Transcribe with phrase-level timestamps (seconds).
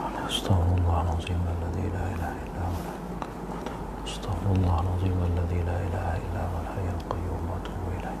[0.00, 2.78] أستغفر الله العظيم الذي لا إله إلا هو.
[4.06, 8.18] أستغفر الله العظيم الذي لا إله إلا هو الحي القيوم وأتوب إليه.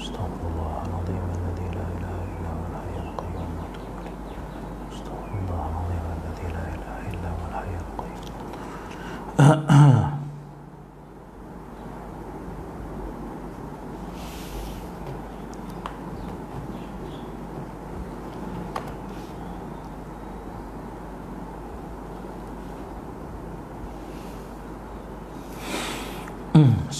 [0.00, 1.51] أستغفر الله العظيم الذي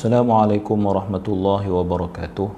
[0.03, 2.51] Assalamualaikum warahmatullahi wabarakatuh.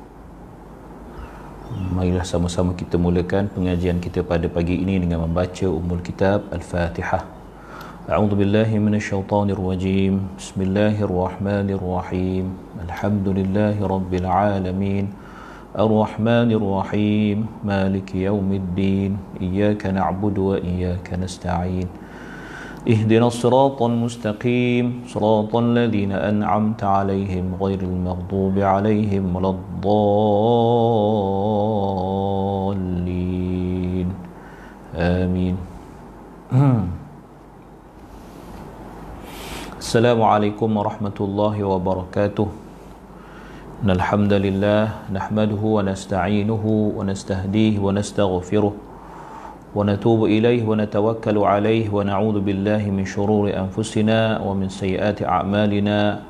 [1.93, 7.21] Marilah sama-sama kita mulakan pengajian kita pada pagi ini dengan membaca umul kitab Al-Fatihah.
[8.09, 12.49] A'udhu billahi minasyaitanir rajim Bismillahirrahmanirrahim.
[12.81, 15.13] Alhamdulillahi rabbil alamin.
[15.77, 21.93] Ar-Rahmanir Rahim Maliki yaumiddin Iyaka na'budu wa iyaka nasta'in
[22.85, 30.09] اهدنا الصراط المستقيم صراط الذين أنعمت عليهم غير المغضوب عليهم ولا الضالين.
[34.97, 35.57] آمين.
[39.81, 42.49] السلام عليكم ورحمة الله وبركاته.
[43.81, 46.65] إن الحمد لله نحمده ونستعينه
[46.97, 48.84] ونستهديه ونستغفره.
[49.75, 56.23] ونتوب إليه ونتوكل عليه ونعوذ بالله من شرور أنفسنا ومن سيئات أعمالنا.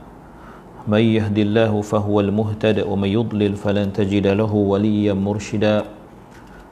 [0.88, 5.84] من يهد الله فهو المهتد ومن يضلل فلن تجد له وليا مرشدا.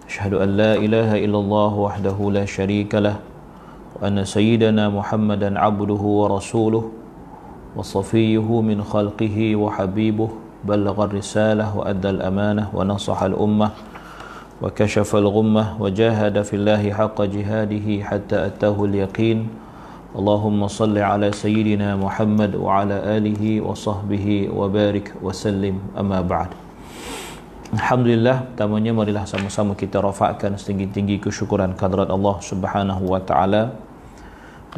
[0.08, 3.16] أشهد أن لا إله إلا الله وحده لا شريك له
[4.00, 6.84] وأن سيدنا محمدا عبده ورسوله
[7.76, 10.30] وصفيه من خلقه وحبيبه.
[10.64, 13.70] بلغ الرسالة وأدى الأمانة ونصح الأمة.
[14.61, 19.39] وكشف الغمة وجاهد في الله حق جهاده حتى أتاه اليقين
[20.17, 26.51] اللهم صل على سيدنا محمد وعلى آله وصحبه وبارك وسلم أما بعد
[27.67, 33.75] Alhamdulillah pertamanya marilah sama-sama kita rafakkan setinggi-tinggi kesyukuran kadrat Allah Subhanahu wa taala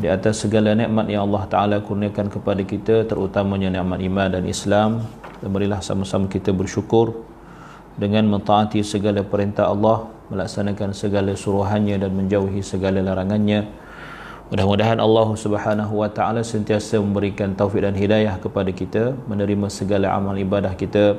[0.01, 5.05] di atas segala nikmat yang Allah taala kurniakan kepada kita terutamanya nikmat iman dan Islam
[5.37, 7.13] dan marilah sama-sama kita bersyukur
[7.94, 13.66] dengan mentaati segala perintah Allah melaksanakan segala suruhannya dan menjauhi segala larangannya.
[14.52, 20.36] Mudah-mudahan Allah subhanahu wa ta'ala sentiasa memberikan taufik dan hidayah kepada kita menerima segala amal
[20.36, 21.16] ibadah kita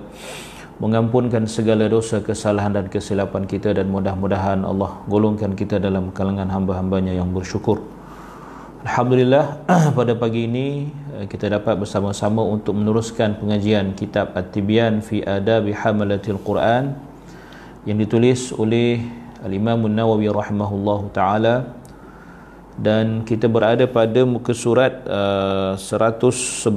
[0.78, 7.16] mengampunkan segala dosa kesalahan dan kesilapan kita dan mudah-mudahan Allah golongkan kita dalam kalangan hamba-hambanya
[7.16, 7.80] yang bersyukur
[8.85, 9.66] Alhamdulillah
[9.97, 10.85] pada pagi ini
[11.25, 16.94] kita dapat bersama-sama untuk meneruskan pengajian kitab At-Tibyan fi Adabi Hamalatil Quran
[17.90, 19.01] yang ditulis oleh
[19.41, 21.56] Al-Imam An-Nawawi rahimahullah taala.
[22.78, 26.69] Dan kita berada pada muka surat uh, 111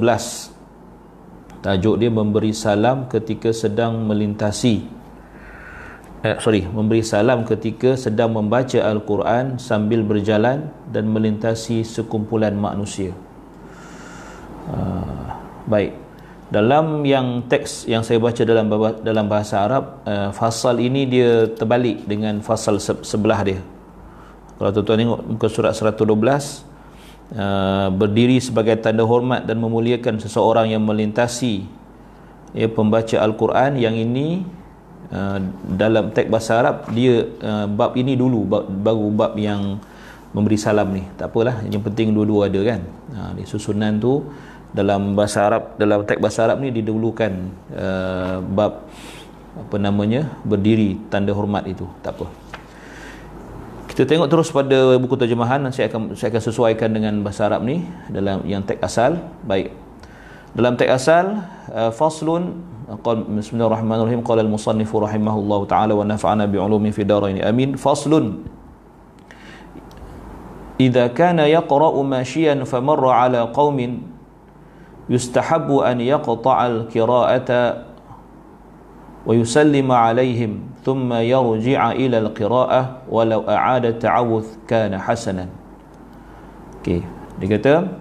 [1.61, 4.81] tajuk dia memberi salam ketika sedang melintasi
[6.23, 13.15] eh, sorry memberi salam ketika sedang membaca Al-Quran sambil berjalan dan melintasi sekumpulan manusia.
[14.69, 15.33] Uh,
[15.65, 15.95] baik.
[16.49, 18.65] Dalam yang teks yang saya baca dalam
[19.05, 23.61] dalam bahasa Arab uh, fasal ini dia terbalik dengan fasal se- sebelah dia.
[24.57, 30.83] Kalau tuan-tuan tengok muka surat 112 uh, berdiri sebagai tanda hormat dan memuliakan seseorang yang
[30.83, 31.69] melintasi
[32.57, 34.41] ya pembaca al-Quran yang ini
[35.11, 35.39] uh,
[35.75, 39.79] dalam teks bahasa Arab dia uh, bab ini dulu bab, baru bab yang
[40.35, 41.03] memberi salam ni.
[41.17, 42.81] Tak apalah yang penting dua-dua ada kan?
[43.15, 44.27] Uh, susunan tu
[44.69, 47.31] dalam bahasa Arab dalam teks bahasa Arab ni didahulukan
[47.73, 48.85] uh, bab
[49.57, 51.89] apa namanya berdiri tanda hormat itu.
[52.05, 52.27] Tak apa.
[53.89, 57.83] Kita tengok terus pada buku terjemahan saya akan saya akan sesuaikan dengan bahasa Arab ni
[58.07, 59.17] dalam yang teks asal.
[59.43, 59.73] Baik.
[60.53, 61.43] Dalam teks asal
[61.73, 64.21] uh, faslun قال بسم الله الرحمن الرحيم.
[64.25, 67.45] قال المصنف رحمه الله تعالى ونفعنا بعلومه في دارين.
[67.45, 67.77] أمين.
[67.77, 68.13] فصل.
[70.79, 73.79] إذا كان يقرأ ماشيا فمر على قوم
[75.09, 77.49] يستحب أن يقطع القراءة
[79.27, 80.51] ويسلم عليهم
[80.85, 82.81] ثم يرجع إلى القراءة
[83.11, 85.45] ولو أعاد التعوذ كان حسنا.
[86.79, 87.03] Okay.
[87.37, 87.91] dia kata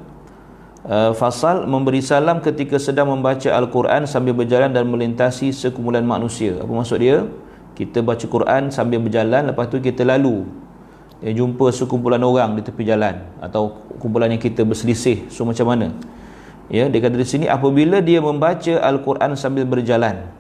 [0.87, 6.61] uh, fasal memberi salam ketika sedang membaca Al-Quran sambil berjalan dan melintasi sekumpulan manusia.
[6.61, 7.27] Apa maksud dia?
[7.75, 10.47] Kita baca Quran sambil berjalan lepas tu kita lalu.
[11.19, 15.27] Dia jumpa sekumpulan orang di tepi jalan atau kumpulan yang kita berselisih.
[15.31, 15.91] So macam mana?
[16.71, 20.39] Ya dia kata di sini apabila dia membaca al-Quran sambil berjalan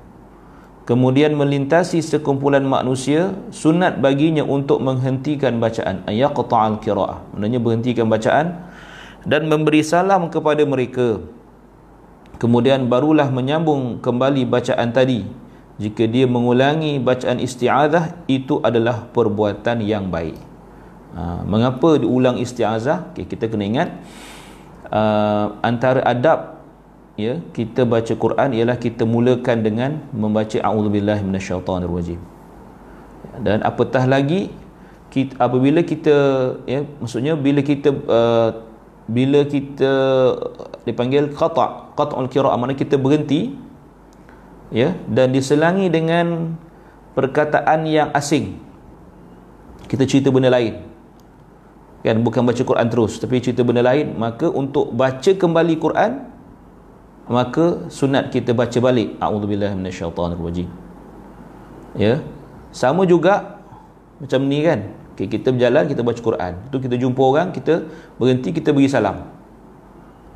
[0.88, 6.00] kemudian melintasi sekumpulan manusia sunat baginya untuk menghentikan bacaan.
[6.08, 8.67] Ayaqta'al qiraah maknanya berhentikan bacaan
[9.24, 11.22] dan memberi salam kepada mereka.
[12.38, 15.26] Kemudian barulah menyambung kembali bacaan tadi.
[15.78, 20.34] Jika dia mengulangi bacaan isti'azah itu adalah perbuatan yang baik.
[21.14, 23.14] Ha, mengapa diulang isti'azah?
[23.14, 23.88] Okay, kita kena ingat
[24.90, 26.60] uh, antara adab
[27.18, 32.20] ya kita baca Quran ialah kita mulakan dengan membaca auzubillahi minasyaitonirrajim
[33.42, 34.50] dan apatah lagi
[35.08, 36.16] kita, apabila kita
[36.68, 38.50] ya maksudnya bila kita uh,
[39.08, 39.92] bila kita
[40.84, 43.56] dipanggil qata qat'ul qira'ah mana kita berhenti
[44.68, 46.54] ya dan diselangi dengan
[47.16, 48.60] perkataan yang asing.
[49.88, 50.84] Kita cerita benda lain.
[52.04, 56.30] Kan bukan baca Quran terus tapi cerita benda lain maka untuk baca kembali Quran
[57.26, 59.16] maka sunat kita baca balik.
[59.18, 60.68] A'udzubillahi minasyaitonirrajim
[61.96, 62.20] ya
[62.70, 63.64] sama juga
[64.20, 64.80] macam ni kan
[65.18, 66.52] okay, kita berjalan kita baca Quran.
[66.70, 67.82] Tu kita jumpa orang kita
[68.20, 69.26] berhenti kita beri salam.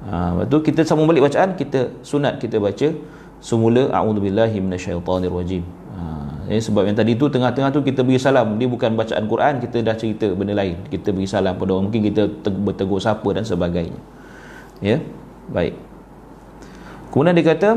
[0.02, 2.90] Ha, lepas tu kita sambung balik bacaan kita sunat kita baca
[3.38, 5.62] semula a'udzubillahi minasyaitonirrajim
[5.94, 6.02] ha,
[6.50, 8.58] ya, sebab yang tadi tu tengah-tengah tu kita beri salam.
[8.58, 10.82] Dia bukan bacaan Quran kita dah cerita benda lain.
[10.90, 11.86] Kita beri salam pada orang.
[11.86, 14.00] Mungkin kita bertegur sapa dan sebagainya.
[14.82, 14.98] Ya?
[15.46, 15.78] Baik.
[17.14, 17.70] Kemudian dia kata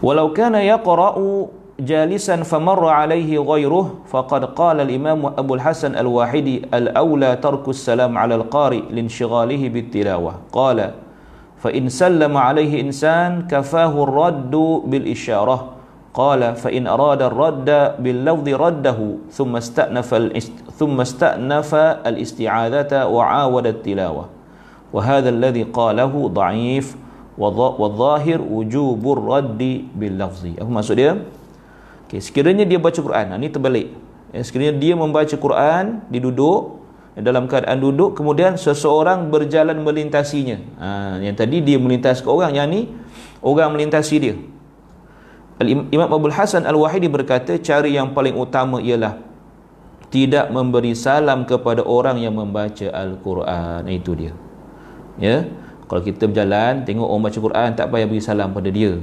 [0.00, 7.68] Walau kana yaqra'u جالسا فمر عليه غيره فقد قال الإمام أبو الحسن الواحدي الأولى ترك
[7.68, 10.90] السلام على القارئ لانشغاله بالتلاوة قال
[11.58, 14.54] فإن سلم عليه إنسان كفاه الرد
[14.86, 15.58] بالإشارة
[16.14, 18.98] قال فإن أراد الرد باللفظ رده
[19.30, 20.10] ثم استأنف
[20.76, 21.74] ثم استأنف
[22.10, 24.24] الاستعاذة وعاود التلاوة
[24.92, 26.96] وهذا الذي قاله ضعيف
[27.38, 29.62] والظاهر وجوب الرد
[29.96, 30.42] باللفظ.
[30.60, 31.14] Apa maksud dia?
[32.10, 33.38] Okay, sekiranya dia baca Quran.
[33.38, 33.88] Ini terbalik.
[34.34, 36.82] Ya, sekiranya dia membaca Quran di duduk
[37.18, 40.58] dalam keadaan duduk kemudian seseorang berjalan melintasinya.
[40.78, 40.88] Ha,
[41.22, 42.90] yang tadi dia melintas ke orang yang ni
[43.42, 44.34] orang melintasi dia.
[45.92, 49.20] Imam Abu Hasan Al-Wahidi berkata cara yang paling utama ialah
[50.08, 53.84] tidak memberi salam kepada orang yang membaca Al-Quran.
[53.90, 54.32] Itu dia.
[55.20, 55.44] Ya
[55.90, 59.02] kalau kita berjalan tengok orang baca Quran tak payah beri salam pada dia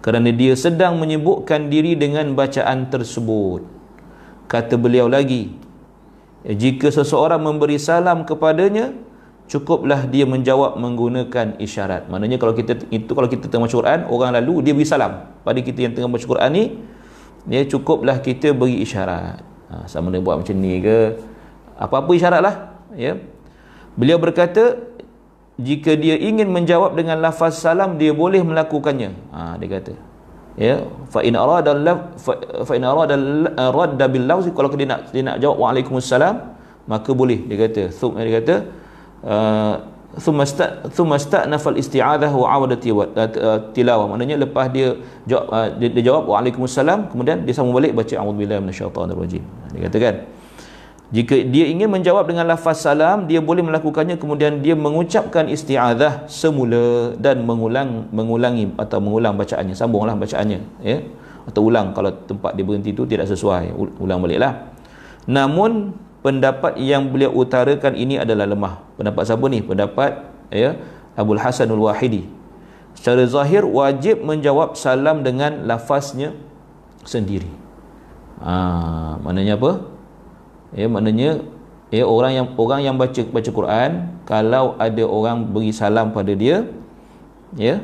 [0.00, 3.64] kerana dia sedang menyebutkan diri dengan bacaan tersebut.
[4.50, 5.52] Kata beliau lagi
[6.44, 8.96] jika seseorang memberi salam kepadanya
[9.50, 12.08] cukuplah dia menjawab menggunakan isyarat.
[12.08, 15.28] Maknanya kalau kita itu kalau kita tengah baca Quran orang lalu dia beri salam.
[15.44, 16.64] Pada kita yang tengah baca Quran ni
[17.50, 19.44] ya cukuplah kita beri isyarat.
[19.70, 21.20] Ha, sama dia buat macam ni ke?
[21.76, 22.56] Apa-apa isyarat lah
[22.96, 23.20] ya.
[23.98, 24.89] Beliau berkata
[25.60, 29.10] jika dia ingin menjawab dengan lafaz salam dia boleh melakukannya.
[29.34, 29.94] Ha, dia kata.
[30.58, 31.72] Ya fa in arada
[32.18, 33.16] fa in arada
[33.70, 36.34] radda bil lafz kalau dia nak dia nak jawab waalaikumsalam
[36.90, 37.82] maka boleh dia kata.
[37.94, 38.54] Thum dia kata
[39.24, 39.74] uh,
[40.18, 44.10] thumma sta thumma sta'nafa al isti'adzah wa awada uh, tilawah.
[44.10, 49.42] Maknanya lepas dia jawab dia, jawab waalaikumsalam kemudian dia sambung balik baca a'udzubillahi minasyaitanir rajim
[49.70, 50.14] dia kata kan
[51.10, 57.18] jika dia ingin menjawab dengan lafaz salam, dia boleh melakukannya kemudian dia mengucapkan isti'adzah semula
[57.18, 59.74] dan mengulang mengulangi atau mengulang bacaannya.
[59.74, 61.02] Sambunglah bacaannya, ya.
[61.50, 64.70] Atau ulang kalau tempat dia berhenti itu tidak sesuai, ulang baliklah.
[65.26, 68.78] Namun pendapat yang beliau utarakan ini adalah lemah.
[68.94, 69.66] Pendapat siapa ni?
[69.66, 70.78] Pendapat ya
[71.18, 72.30] Abdul Hasanul Wahidi.
[72.94, 76.38] Secara zahir wajib menjawab salam dengan lafaznya
[77.02, 77.50] sendiri.
[78.38, 79.99] Ah, maknanya apa?
[80.74, 81.42] Ya maknanya
[81.90, 83.90] ya orang yang orang yang baca baca Quran
[84.26, 86.70] kalau ada orang beri salam pada dia
[87.58, 87.82] ya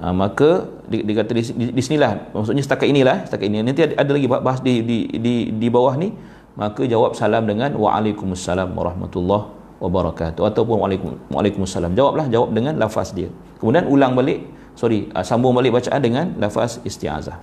[0.00, 2.32] ha, maka dia, dia kata di, di, di sinilah.
[2.32, 3.64] Maksudnya setakat inilah setakat ini.
[3.64, 6.12] Nanti ada, ada lagi bahas di, di di di bawah ni
[6.54, 9.50] maka jawab salam dengan waalaikumsalam warahmatullahi
[9.82, 13.28] wabarakatuh ataupun waalaikum waalaikumsalam jawablah jawab dengan lafaz dia.
[13.58, 14.46] Kemudian ulang balik
[14.78, 17.40] sorry uh, sambung balik bacaan dengan lafaz isti'azah.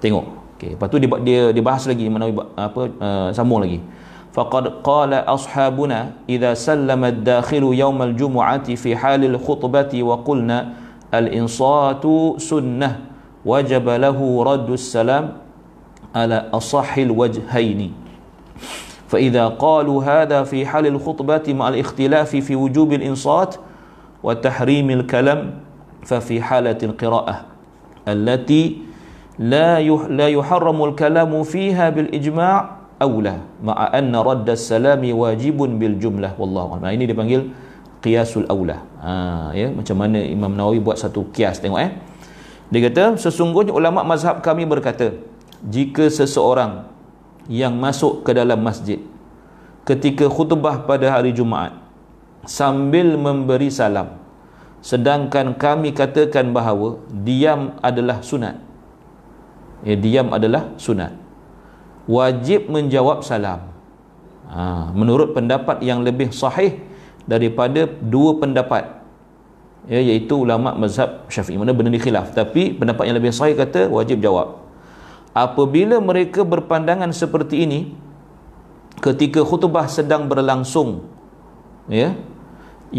[0.00, 3.82] Tengok Okey, lepas tu dia dia dia bahas lagi mana apa uh, sambung lagi.
[4.30, 10.78] Faqad qala ashabuna idza sallama ad-dakhilu yawm al-jum'ati fi hal al-khutbati wa qulna
[11.10, 13.10] al-insatu sunnah
[13.42, 15.42] wajib lahu raddu salam
[16.14, 17.90] ala asahhil wajhaini.
[19.12, 23.60] فإذا قالوا هذا في حال الخطبة مع الاختلاف في وجوب الإنصات
[24.24, 25.40] وتحريم الكلام
[26.08, 27.36] ففي حالة القراءة
[28.08, 28.91] التي
[29.40, 32.56] لا يح لا يحرم الكلام فيها بالإجماع
[33.00, 37.40] أولى مع أن رد السلام واجب بالجملة والله أعلم ini dipanggil
[38.04, 41.92] qiyasul aula ha ya macam mana Imam Nawawi buat satu kias tengok eh.
[42.72, 45.12] Dia kata sesungguhnya ulama mazhab kami berkata
[45.60, 46.88] jika seseorang
[47.48, 49.00] yang masuk ke dalam masjid
[49.84, 51.74] ketika khutbah pada hari Jumaat
[52.48, 54.18] sambil memberi salam
[54.82, 58.71] sedangkan kami katakan bahawa diam adalah sunat
[59.82, 61.12] ya, diam adalah sunat.
[62.06, 63.70] Wajib menjawab salam.
[64.50, 66.82] Ha, menurut pendapat yang lebih sahih
[67.24, 69.00] daripada dua pendapat
[69.86, 71.56] ya, iaitu ulama mazhab syafi'i.
[71.56, 74.60] Mana benda ni khilaf tapi pendapat yang lebih sahih kata wajib jawab.
[75.32, 77.80] Apabila mereka berpandangan seperti ini
[79.00, 81.08] ketika khutbah sedang berlangsung
[81.88, 82.12] ya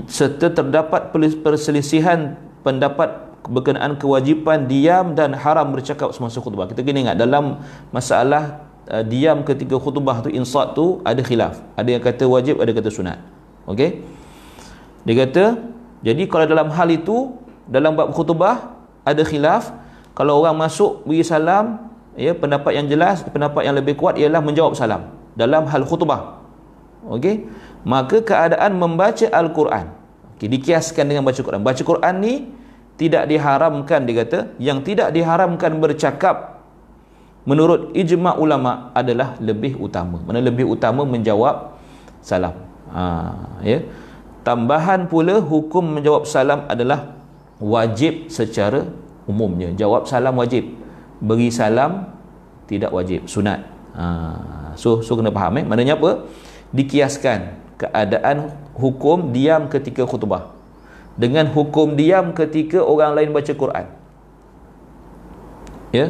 [0.10, 1.14] serta terdapat
[1.46, 2.36] perselisihan
[2.66, 6.68] pendapat berkenaan kewajipan diam dan haram bercakap semasa khutbah.
[6.70, 7.60] Kita kena ingat dalam
[7.92, 11.60] masalah uh, diam ketika khutbah tu insat tu ada khilaf.
[11.76, 13.20] Ada yang kata wajib ada yang kata sunat.
[13.68, 14.04] Okey?
[15.04, 15.44] Dia kata
[16.04, 17.36] jadi kalau dalam hal itu
[17.68, 19.72] dalam bab khutbah ada khilaf
[20.16, 24.76] kalau orang masuk beri salam ya pendapat yang jelas pendapat yang lebih kuat ialah menjawab
[24.76, 26.40] salam dalam hal khutbah.
[27.12, 27.48] Okey?
[27.84, 29.92] Maka keadaan membaca al-Quran.
[30.40, 31.60] Okey dikiaskan dengan baca Quran.
[31.60, 32.34] Baca Quran ni
[32.94, 36.62] tidak diharamkan dia kata yang tidak diharamkan bercakap
[37.44, 40.22] menurut ijma ulama adalah lebih utama.
[40.24, 41.76] Mana lebih utama menjawab
[42.22, 42.56] salam.
[42.94, 43.04] Ha,
[43.66, 43.82] ya.
[44.44, 47.16] Tambahan pula hukum menjawab salam adalah
[47.58, 48.88] wajib secara
[49.26, 49.72] umumnya.
[49.74, 50.68] Jawab salam wajib
[51.24, 52.12] beri salam
[52.70, 53.66] tidak wajib sunat.
[53.98, 54.06] Ha,
[54.78, 55.66] so so kena faham eh.
[55.66, 56.30] Maknanya apa?
[56.74, 60.53] Dikiaskan keadaan hukum diam ketika khutbah
[61.14, 63.86] dengan hukum diam ketika orang lain baca Quran.
[65.94, 66.06] Ya?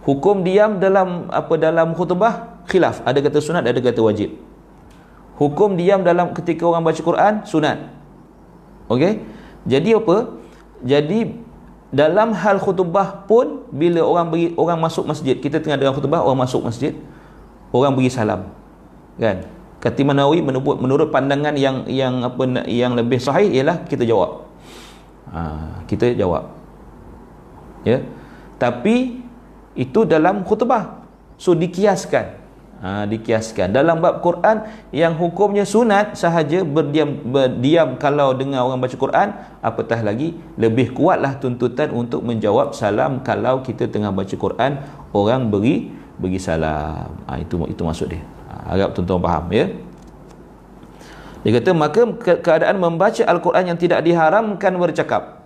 [0.00, 3.04] Hukum diam dalam apa dalam khutbah khilaf.
[3.04, 4.32] Ada kata sunat ada kata wajib.
[5.36, 7.78] Hukum diam dalam ketika orang baca Quran sunat.
[8.88, 9.20] Okey
[9.68, 10.40] jadi apa?
[10.80, 11.36] Jadi
[11.92, 16.48] dalam hal khutbah pun bila orang beri orang masuk masjid kita tengah dengar khutbah orang
[16.48, 16.96] masuk masjid
[17.74, 18.48] orang beri salam.
[19.20, 19.44] Kan
[19.80, 24.44] kata Nawawi menurut, menurut pandangan yang yang apa yang lebih sahih ialah kita jawab.
[25.32, 25.40] Ha,
[25.88, 26.52] kita jawab.
[27.82, 28.04] Ya.
[28.60, 29.24] Tapi
[29.72, 31.00] itu dalam khutbah.
[31.40, 32.36] So dikiaskan.
[32.80, 33.72] Ha, dikiaskan.
[33.72, 39.28] Dalam bab Quran yang hukumnya sunat sahaja berdiam berdiam kalau dengar orang baca Quran
[39.64, 44.80] apatah lagi lebih kuatlah tuntutan untuk menjawab salam kalau kita tengah baca Quran
[45.16, 45.88] orang beri
[46.20, 47.08] bagi salam.
[47.24, 49.66] Ha, itu itu maksud dia harap tuan-tuan faham ya?
[51.40, 55.40] Dia kata maka ke- keadaan membaca Al-Quran yang tidak diharamkan bercakap.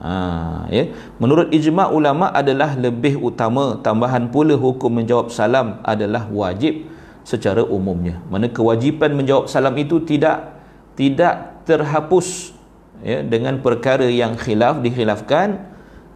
[0.00, 0.90] Ha, ya.
[1.20, 3.78] Menurut ijma' ulama adalah lebih utama.
[3.78, 6.88] Tambahan pula hukum menjawab salam adalah wajib
[7.22, 8.18] secara umumnya.
[8.32, 10.56] Mana kewajipan menjawab salam itu tidak
[10.96, 12.56] tidak terhapus
[13.04, 15.60] ya, dengan perkara yang khilaf dikhilafkan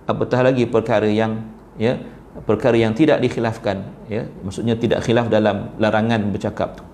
[0.08, 1.44] apatah lagi perkara yang
[1.76, 2.00] ya
[2.44, 4.26] perkara yang tidak dikhilafkan ya.
[4.44, 6.84] Maksudnya tidak khilaf dalam larangan bercakap tu.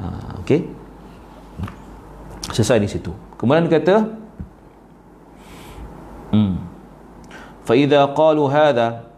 [0.00, 0.04] Ha,
[0.42, 0.66] okey.
[2.50, 3.12] Selesai di situ.
[3.40, 4.04] Kemudian kata
[6.34, 6.54] hmm.
[7.64, 9.08] Fa idza qalu hadha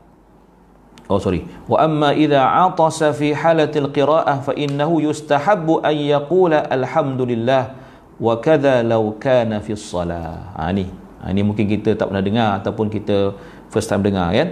[1.11, 1.43] oh sorry.
[1.67, 7.75] Wa amma idza atasa fi halati alqira'ah fa innahu yustahabbu an yaqula alhamdulillah
[8.17, 10.89] wa kadza law kana fi salah ha, ni.
[11.21, 13.35] Ha, ni mungkin kita tak pernah dengar ataupun kita
[13.69, 14.37] first time dengar kan?
[14.37, 14.47] ya?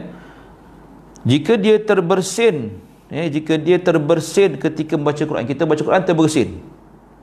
[1.24, 2.76] Jika dia terbersin,
[3.08, 6.60] eh jika dia terbersin ketika membaca Quran, kita baca Quran terbersin.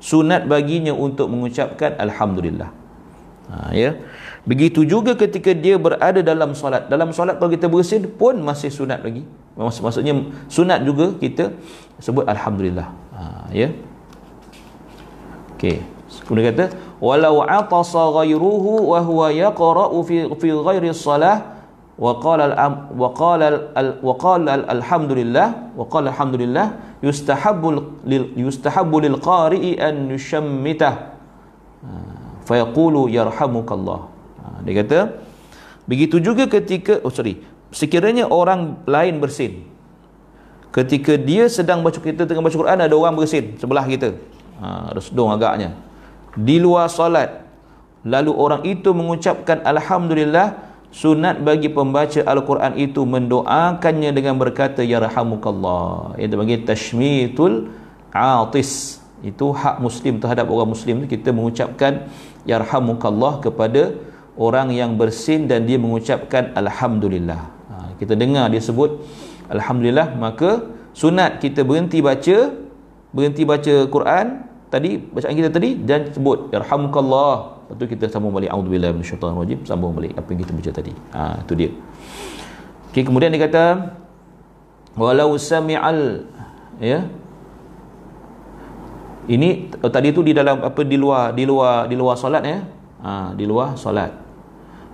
[0.01, 2.74] Sunat baginya untuk mengucapkan alhamdulillah.
[3.53, 4.01] Ha ya.
[4.41, 6.89] Begitu juga ketika dia berada dalam solat.
[6.89, 9.22] Dalam solat kalau kita bersin pun masih sunat lagi.
[9.53, 10.13] Maksud, maksudnya
[10.50, 11.53] sunat juga kita
[12.01, 12.89] sebut alhamdulillah.
[13.13, 13.70] Ha, ya.
[15.53, 15.86] Okey.
[16.25, 21.50] Kemudian kata walau atasa ghairuhu wa huwa yaqra'u fi fi ghairi salah
[22.01, 31.13] wa qala al wa qala alhamdulillah qala alhamdulillah yustahabbu lil yustahabbu lil qari'i an yushammitah
[31.86, 31.89] ha,
[32.41, 34.12] fa yaqulu yarhamukallah
[34.65, 35.00] dia kata
[35.89, 37.41] begitu juga ketika oh sorry.
[37.72, 39.63] Sekiranya orang lain bersin.
[40.75, 44.15] Ketika dia sedang baca kita tengah baca Quran ada orang bersin sebelah kita.
[44.60, 45.75] Ha, resdung agaknya.
[46.36, 47.43] Di luar solat
[48.08, 56.19] lalu orang itu mengucapkan Alhamdulillah sunat bagi pembaca Al-Quran itu mendoakannya dengan berkata Ya Rahamukallah
[56.19, 57.71] itu bagi tashmitul
[58.12, 62.12] atis itu hak muslim terhadap orang muslim kita mengucapkan
[62.43, 63.95] Ya Rahamukallah kepada
[64.36, 67.41] orang yang bersin dan dia mengucapkan alhamdulillah.
[67.71, 69.03] Ha, kita dengar dia sebut
[69.51, 72.51] alhamdulillah maka sunat kita berhenti baca
[73.12, 77.60] berhenti baca Quran tadi bacaan kita tadi dan sebut yarhamukallah.
[77.71, 79.59] Lepas tu kita sambung balik auzubillahi minasyaitanir rajim.
[79.63, 80.91] Sambung balik apa yang kita baca tadi.
[81.15, 81.69] Ha itu dia.
[82.91, 83.95] okay, kemudian dia kata
[84.99, 86.27] walau sami'al
[86.83, 87.07] ya.
[89.31, 92.59] Ini oh, tadi tu di dalam apa di luar di luar di luar solat ya.
[93.07, 94.19] Ha, di luar solat.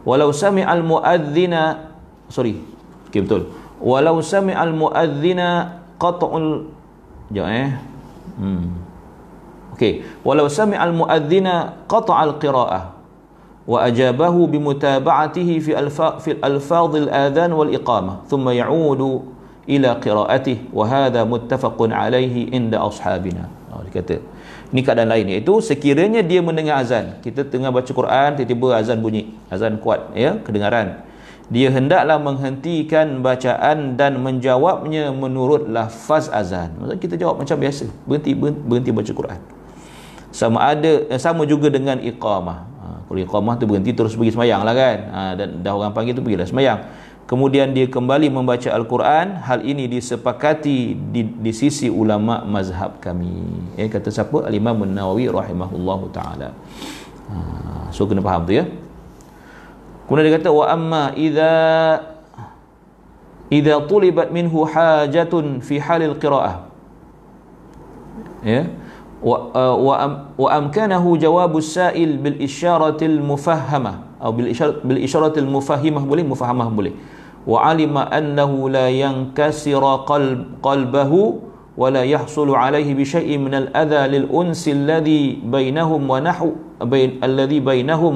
[0.06, 1.98] Walau sami'al muadzina
[2.30, 2.62] sorry.
[3.10, 3.58] Okey betul.
[3.82, 6.70] Walau sami'al muadzina qat'ul
[7.34, 7.74] jap eh.
[8.38, 8.87] Hmm
[9.78, 10.02] okey.
[10.26, 12.98] Walau sami'al muadzina qat'al qira'ah
[13.68, 19.28] wa ajabahu bimutaba'atihi fi alfa fi alfaz al-adhan wal iqamah thumma ya'udu
[19.68, 23.52] ila qira'atihi wa hadha muttafaqun alayhi inda ashabina.
[23.68, 24.24] Oh, dia kata
[24.72, 25.28] ini keadaan lain.
[25.28, 30.40] Iaitu sekiranya dia mendengar azan kita tengah baca Quran tiba-tiba azan bunyi azan kuat ya
[30.42, 31.04] kedengaran.
[31.48, 36.76] Dia hendaklah menghentikan bacaan dan menjawabnya menurut lafaz azan.
[36.76, 39.42] Maksudnya kita jawab macam biasa berhenti berhenti baca Quran
[40.32, 42.78] sama ada eh, sama juga dengan iqamah.
[43.08, 44.98] Kalau iqamah tu berhenti terus pergi semayang lah kan?
[45.16, 46.80] Ha, dan dah orang panggil tu pergi dah semayang.
[47.28, 53.72] Kemudian dia kembali membaca Al-Quran hal ini disepakati di, di sisi ulama mazhab kami.
[53.80, 54.48] Eh, kata siapa?
[54.48, 56.50] Al-Imam Nawawi rahimahullah ta'ala.
[57.32, 57.36] Ha,
[57.96, 58.68] so kena faham tu ya?
[60.08, 62.04] Kemudian dia kata wa amma idha
[63.88, 66.68] tulibat minhu hajatun fi halil qira'ah.
[68.44, 68.52] Ya?
[68.52, 68.87] yeah
[70.38, 73.94] وأمكنه جواب السائل بالإشارة المفهمة
[74.24, 76.94] أو بالإشارة, بالإشارة المفهمة boleh مفهمة boleh
[77.48, 81.12] وعلم أنه لا ينكسر قلب قلبه
[81.78, 86.50] ولا يحصل عليه بشيء من الأذى للأنس الذي بينهم ونحو
[86.82, 88.16] بين الذي بينهم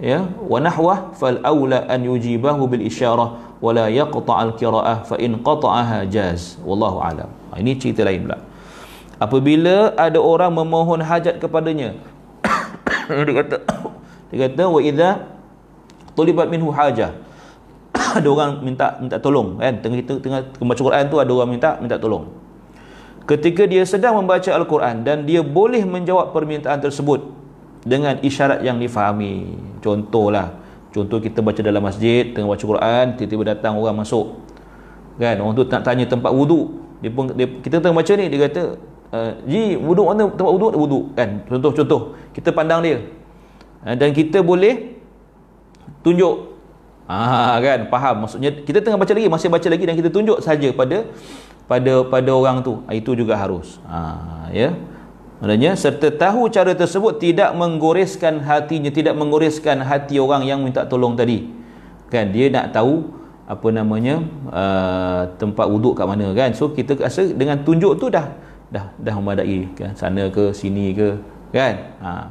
[0.00, 3.26] ya ونحوه فالأولى أن يجيبه بالإشارة
[3.60, 6.64] ولا يقطع القراءة فإن قطعها جاز.
[6.64, 7.28] والله أعلم.
[7.60, 8.49] Ini cerita lain pula
[9.20, 11.94] apabila ada orang memohon hajat kepadanya
[13.28, 13.56] dia kata
[14.32, 15.28] dia kata wa idza
[16.16, 17.12] tulibat minhu hajah
[18.18, 19.78] ada orang minta minta tolong kan?
[19.78, 22.24] Tengah kita tengah membaca Quran tu ada orang minta minta tolong.
[23.28, 27.30] Ketika dia sedang membaca al-Quran dan dia boleh menjawab permintaan tersebut
[27.86, 29.54] dengan isyarat yang difahami.
[29.78, 30.58] Contohlah
[30.90, 34.42] contoh kita baca dalam masjid tengah baca Quran tiba-tiba datang orang masuk.
[35.20, 35.38] Kan?
[35.38, 38.62] Orang tu nak tanya tempat wuduk dia pun dia, kita tengah baca ni dia kata
[39.14, 40.30] uh, ji wuduk mana?
[40.30, 40.70] Tempat wuduk?
[40.74, 41.42] Wuduk kan?
[41.46, 42.98] Contoh-contoh kita pandang dia.
[43.84, 44.96] Uh, dan kita boleh
[46.02, 46.50] tunjuk.
[47.10, 47.90] Ah kan?
[47.90, 48.26] Faham.
[48.26, 49.26] Maksudnya kita tengah baca lagi.
[49.26, 51.10] Masih baca lagi dan kita tunjuk saja pada
[51.66, 52.82] pada pada orang tu.
[52.86, 53.82] Ah, itu juga harus.
[53.86, 54.74] Ah ya?
[55.40, 61.16] Maknanya serta tahu cara tersebut tidak menggoreskan hatinya tidak menggoreskan hati orang yang minta tolong
[61.16, 61.48] tadi.
[62.12, 62.30] Kan?
[62.30, 63.08] Dia nak tahu
[63.50, 66.52] apa namanya uh, tempat wuduk kat mana kan?
[66.52, 70.54] So kita rasa dengan tunjuk tu dah dah dah memadai kan sana ke?
[70.54, 71.18] Sini ke?
[71.50, 71.74] Kan?
[71.98, 72.30] Ha.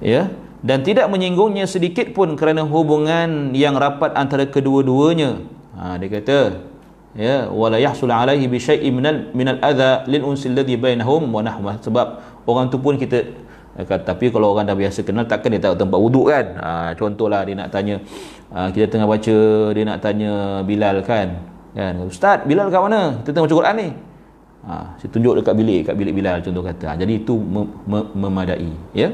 [0.00, 0.32] ya?
[0.60, 5.40] Dan tidak menyinggungnya sedikit pun kerana hubungan yang rapat antara kedua-duanya.
[5.76, 6.40] Ha, dia kata
[7.16, 11.74] ya wala yahsul alaihi bi syai'in minal minal adha lil unsil ladhi bainahum wa nahwa
[11.82, 13.34] sebab orang tu pun kita
[13.74, 16.46] kata, tapi kalau orang dah biasa kenal takkan dia tahu tempat wuduk kan?
[16.60, 17.98] Ha, contohlah dia nak tanya
[18.52, 19.36] ha, kita tengah baca
[19.72, 20.32] dia nak tanya
[20.64, 21.28] Bilal kan?
[21.72, 21.94] Kan?
[22.04, 23.22] Ustaz Bilal kat mana?
[23.24, 23.88] Kita tengah baca Quran ni
[24.64, 26.84] ha, saya tunjuk dekat bilik kat bilik Bilal contoh kata.
[26.92, 29.12] Ha, jadi itu mem- mem- memadai ya.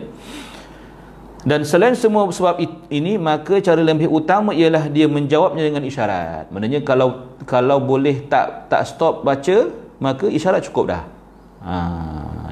[1.47, 2.59] Dan selain semua sebab
[2.91, 6.51] ini maka cara lebih utama ialah dia menjawabnya dengan isyarat.
[6.51, 9.71] Maknanya kalau kalau boleh tak tak stop baca
[10.03, 11.03] maka isyarat cukup dah.
[11.63, 11.77] Ha,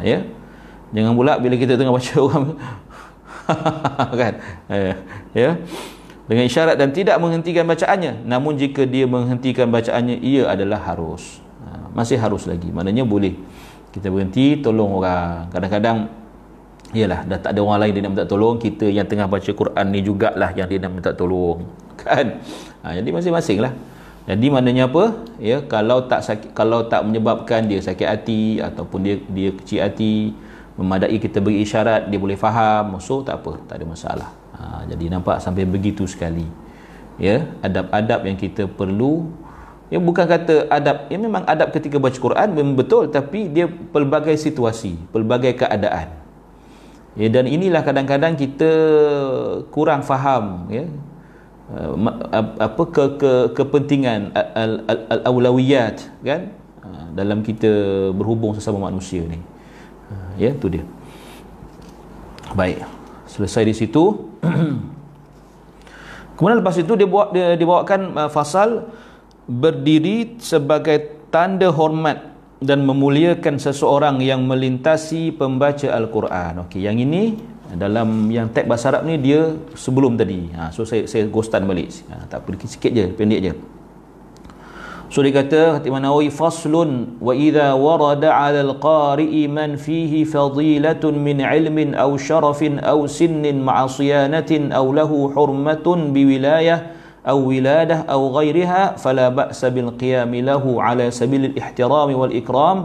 [0.06, 0.22] ya.
[0.94, 2.44] Jangan pula bila kita tengah baca orang
[4.14, 4.32] kan?
[4.70, 4.94] Ya,
[5.34, 5.50] ya.
[6.24, 8.24] Dengan isyarat dan tidak menghentikan bacaannya.
[8.24, 11.43] Namun jika dia menghentikan bacaannya ia adalah harus
[11.94, 12.68] masih harus lagi.
[12.68, 13.38] Maknanya boleh.
[13.94, 15.48] Kita berhenti tolong orang.
[15.54, 16.10] Kadang-kadang
[16.94, 19.86] iyalah dah tak ada orang lain dia nak minta tolong kita yang tengah baca Quran
[19.90, 21.66] ni jugalah yang dia nak minta tolong
[22.00, 22.38] kan?
[22.86, 23.74] Ha, jadi masing-masing lah.
[24.24, 25.20] Jadi maknanya apa?
[25.36, 30.32] Ya kalau tak sakit kalau tak menyebabkan dia sakit hati ataupun dia dia kecil hati
[30.80, 32.96] memadai kita beri isyarat dia boleh faham.
[33.04, 34.30] So tak apa tak ada masalah.
[34.56, 36.48] Ha, jadi nampak sampai begitu sekali.
[37.20, 39.28] Ya adab-adab yang kita perlu
[39.94, 44.34] Ya bukan kata adab, ya memang adab ketika baca Quran memang betul tapi dia pelbagai
[44.34, 46.10] situasi, pelbagai keadaan.
[47.14, 48.70] Ya dan inilah kadang-kadang kita
[49.70, 50.90] kurang faham ya
[52.58, 56.50] apa ke, ke kepentingan al-aulawiyat kan
[56.82, 57.70] ha, dalam kita
[58.10, 59.38] berhubung sesama manusia ni.
[60.10, 60.82] Ha, ya tu dia.
[62.58, 62.82] Baik.
[63.30, 64.26] Selesai di situ.
[66.34, 68.90] Kemudian lepas itu dia buat dia dibawakan uh, fasal
[69.44, 72.32] berdiri sebagai tanda hormat
[72.64, 76.64] dan memuliakan seseorang yang melintasi pembaca Al-Quran.
[76.64, 77.36] Okey, yang ini
[77.76, 80.48] dalam yang teks bahasa Arab ni dia sebelum tadi.
[80.54, 81.92] Ha, so saya saya ghostan balik.
[82.08, 83.52] Ha, tak apa sikit je, pendek je.
[85.12, 91.14] So dia kata kata Imam Nawawi faslun wa idza warada 'ala al-qari'i man fihi fadilatun
[91.22, 96.93] min 'ilmin aw sharafin aw sinnin ma'a siyanatin aw lahu hurmatun bi wilayah
[97.24, 102.78] ghayriha fala ba'sa bil qiyam lahu 'ala sabil al-ihtiram wal ikram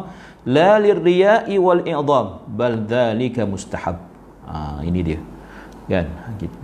[0.47, 3.99] la lirriya'i wal i'dam bal dhalika mustahab.
[4.47, 5.19] Ha, ini dia.
[5.89, 6.05] Kan?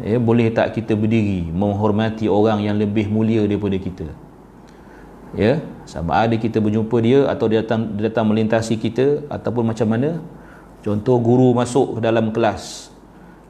[0.06, 4.08] Eh, boleh tak kita berdiri menghormati orang yang lebih mulia daripada kita?
[5.36, 9.88] ya sama ada kita berjumpa dia atau dia datang dia datang melintasi kita ataupun macam
[9.92, 10.10] mana
[10.82, 12.90] contoh guru masuk dalam kelas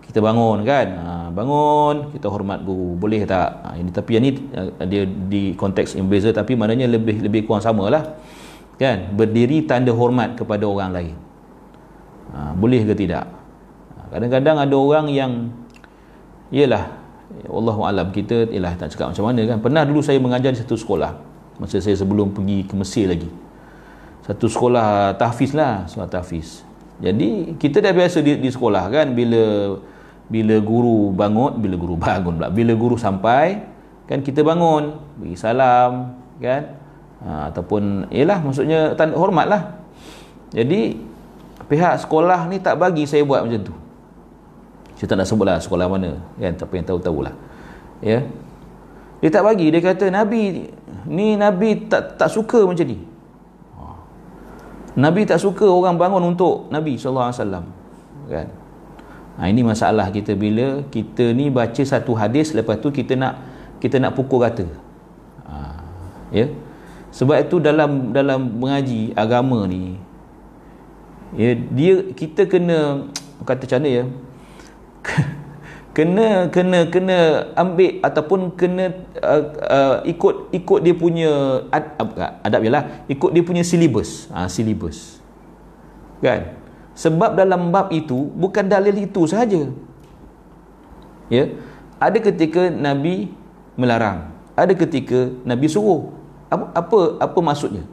[0.05, 0.87] kita bangun kan?
[0.95, 2.93] Ha, bangun kita hormat guru.
[2.95, 3.49] Boleh tak?
[3.65, 7.49] Ha, ini tapi yang ni ha, dia di konteks yang berbeza tapi maknanya lebih lebih
[7.49, 8.15] kurang samalah.
[8.77, 9.17] Kan?
[9.17, 11.15] Berdiri tanda hormat kepada orang lain.
[12.31, 13.25] Ha, boleh ke tidak?
[13.97, 15.31] Ha, kadang-kadang ada orang yang
[16.53, 17.05] iyalah
[17.49, 19.57] Allah alam kita ialah tak cakap macam mana kan?
[19.59, 21.17] Pernah dulu saya mengajar di satu sekolah.
[21.57, 23.31] Masa saya sebelum pergi ke Mesir lagi.
[24.25, 26.61] Satu sekolah tahfiz lah sekolah tahfiz.
[27.01, 29.11] Jadi kita dah biasa di, di sekolah kan?
[29.11, 29.75] Bila
[30.25, 33.61] bila guru bangun bila guru bangun pula bila guru sampai
[34.05, 36.77] kan kita bangun bagi salam kan?
[37.25, 39.61] Ha, ataupun ialah maksudnya tanda hormat lah
[40.55, 40.95] jadi
[41.65, 43.75] pihak sekolah ni tak bagi saya buat macam tu.
[44.95, 46.53] Saya tak nak sebut lah sekolah mana kan?
[46.55, 47.33] Tapi yang tahu-tahulah
[47.99, 48.23] ya?
[49.19, 49.67] Dia tak bagi.
[49.73, 50.71] Dia kata Nabi
[51.09, 52.99] ni Nabi tak tak suka macam ni.
[54.95, 57.35] Nabi tak suka orang bangun untuk Nabi SAW
[58.31, 58.47] kan
[59.39, 60.33] ha, ini masalah kita.
[60.35, 63.39] Bila kita ni baca satu hadis lepas tu kita nak
[63.83, 64.65] kita nak pukul kata
[65.47, 65.83] ha,
[66.31, 66.51] ya?
[67.15, 69.95] Sebab itu dalam dalam mengaji agama ni
[71.35, 73.07] ya dia kita kena
[73.43, 74.03] kata macam ya?
[75.95, 77.17] Kena kena kena
[77.55, 78.91] ambil ataupun kena
[79.23, 84.27] uh, uh, ikut ikut dia punya adab adab ialah ikut dia punya silibus.
[84.27, 85.23] Ha, silibus.
[86.19, 86.64] Kan
[86.95, 89.69] sebab dalam bab itu bukan dalil itu sahaja.
[91.27, 91.51] Ya?
[91.99, 93.35] Ada ketika nabi
[93.75, 94.31] melarang.
[94.55, 96.15] Ada ketika nabi suruh.
[96.47, 97.83] Apa apa apa maksudnya?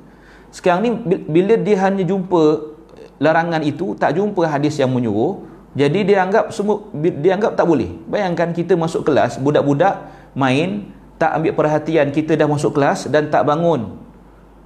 [0.54, 0.90] Sekarang ni
[1.26, 2.72] bila dia hanya jumpa
[3.18, 7.96] larangan itu tak jumpa hadis yang menyuruh jadi dia anggap semua dia anggap tak boleh.
[8.04, 10.04] Bayangkan kita masuk kelas, budak-budak
[10.36, 14.01] main, tak ambil perhatian, kita dah masuk kelas dan tak bangun.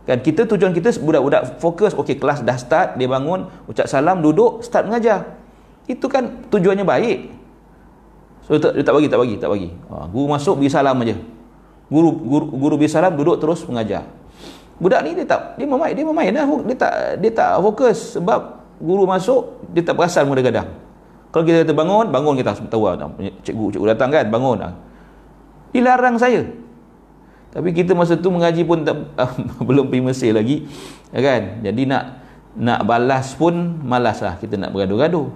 [0.07, 4.63] Kan kita tujuan kita budak-budak fokus, okey kelas dah start, dia bangun, ucap salam, duduk,
[4.63, 5.35] start mengajar.
[5.91, 7.19] Itu kan tujuannya baik.
[8.47, 9.69] So dia tak, dia tak bagi, tak bagi, tak bagi.
[9.91, 11.19] Ha, guru masuk bagi salam aja.
[11.91, 14.07] Guru guru guru bagi salam, duduk terus mengajar.
[14.79, 16.47] Budak ni dia tak dia memain, dia memain dah.
[16.63, 20.71] Dia tak dia tak fokus sebab guru masuk, dia tak perasan mula gadang.
[21.35, 23.11] Kalau kita kata bangun, bangun kita tahu lah.
[23.43, 24.73] Cikgu, cikgu datang kan, bangun lah.
[25.75, 26.47] Dilarang saya.
[27.57, 29.17] Tapi kita masa tu mengaji pun tak,
[29.69, 30.69] belum pergi Mesir lagi.
[31.09, 31.65] Ya kan?
[31.65, 32.21] Jadi nak
[32.57, 35.33] nak balas pun malas lah kita nak bergaduh-gaduh.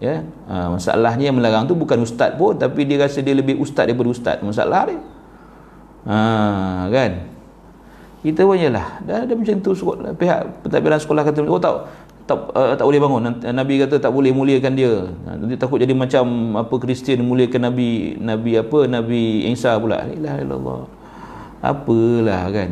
[0.00, 0.24] Ya?
[0.48, 4.08] Ha, masalahnya yang melarang tu bukan ustaz pun tapi dia rasa dia lebih ustaz daripada
[4.08, 4.40] ustaz.
[4.40, 4.96] Masalah dia.
[6.08, 6.16] Ha,
[6.88, 7.28] kan?
[8.24, 8.96] Kita pun jelah.
[9.04, 9.76] Dah ada macam tu
[10.16, 11.92] pihak pentadbiran sekolah kata, oh tak,
[12.24, 16.54] tak uh, tak boleh bangun nabi kata tak boleh muliakan dia nanti takut jadi macam
[16.62, 20.99] apa Kristian muliakan nabi nabi apa nabi Isa pula la ilaha illallah
[21.60, 22.70] apalah kan?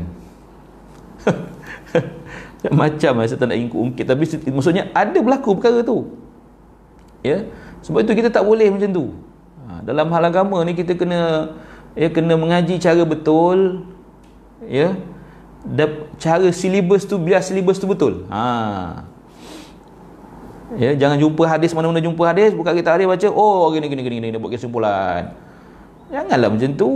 [2.81, 4.05] Macam lah saya tak nak ungkit.
[4.09, 6.11] Tapi maksudnya ada berlaku perkara tu.
[7.23, 7.47] Ya?
[7.87, 9.07] Sebab itu kita tak boleh macam tu.
[9.67, 11.55] Ha, dalam hal agama ni kita kena
[11.95, 13.87] ya kena mengaji cara betul
[14.67, 14.99] ya?
[16.19, 18.27] Cara silibus tu biar silibus tu betul.
[18.31, 19.07] Ha.
[20.77, 24.17] Ya jangan jumpa hadis mana-mana jumpa hadis buka kitab hadis baca oh gini gini gini
[24.19, 25.33] gini buat kesimpulan.
[26.11, 26.91] Janganlah macam tu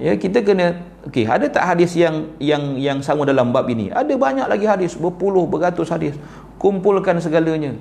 [0.00, 0.80] ya kita kena
[1.12, 3.92] okey ada tak hadis yang yang yang sama dalam bab ini?
[3.92, 6.16] Ada banyak lagi hadis berpuluh beratus hadis.
[6.56, 7.76] Kumpulkan segalanya.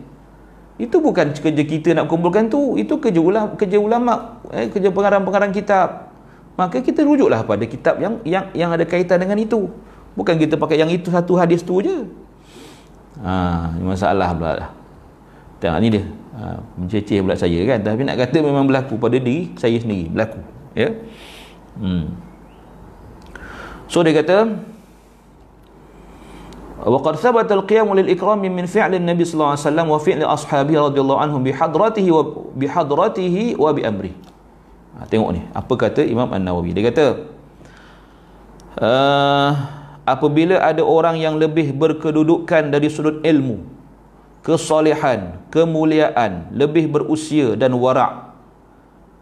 [0.79, 5.55] Itu bukan kerja kita nak kumpulkan tu itu kerja ulama kerja ulama eh, kerja pengarang-pengarang
[5.55, 6.11] kitab.
[6.59, 9.71] Maka kita rujuklah pada kitab yang yang yang ada kaitan dengan itu.
[10.19, 12.03] Bukan kita pakai yang itu satu hadis tu je.
[13.23, 14.69] Ha, ini masalah pula lah.
[15.63, 16.03] Tengok ni dia.
[16.35, 17.79] Ha, menceceh pula saya kan.
[17.79, 20.39] Tapi nak kata memang berlaku pada diri saya sendiri berlaku.
[20.75, 20.91] Ya
[21.80, 22.04] hmm.
[23.90, 24.72] so dia kata
[26.84, 31.16] وقد ثبت القيام للإكرام من فعل النبي صلى الله عليه وسلم وفعل أصحابه رضي الله
[31.16, 34.14] عنهم بحضرته وبحضرته وبأمره
[34.98, 37.06] ha, tengok ni apa kata Imam An-Nawawi dia kata
[38.78, 39.50] uh,
[40.06, 43.64] apabila ada orang yang lebih berkedudukan dari sudut ilmu
[44.44, 48.27] kesolehan kemuliaan lebih berusia dan warak ha,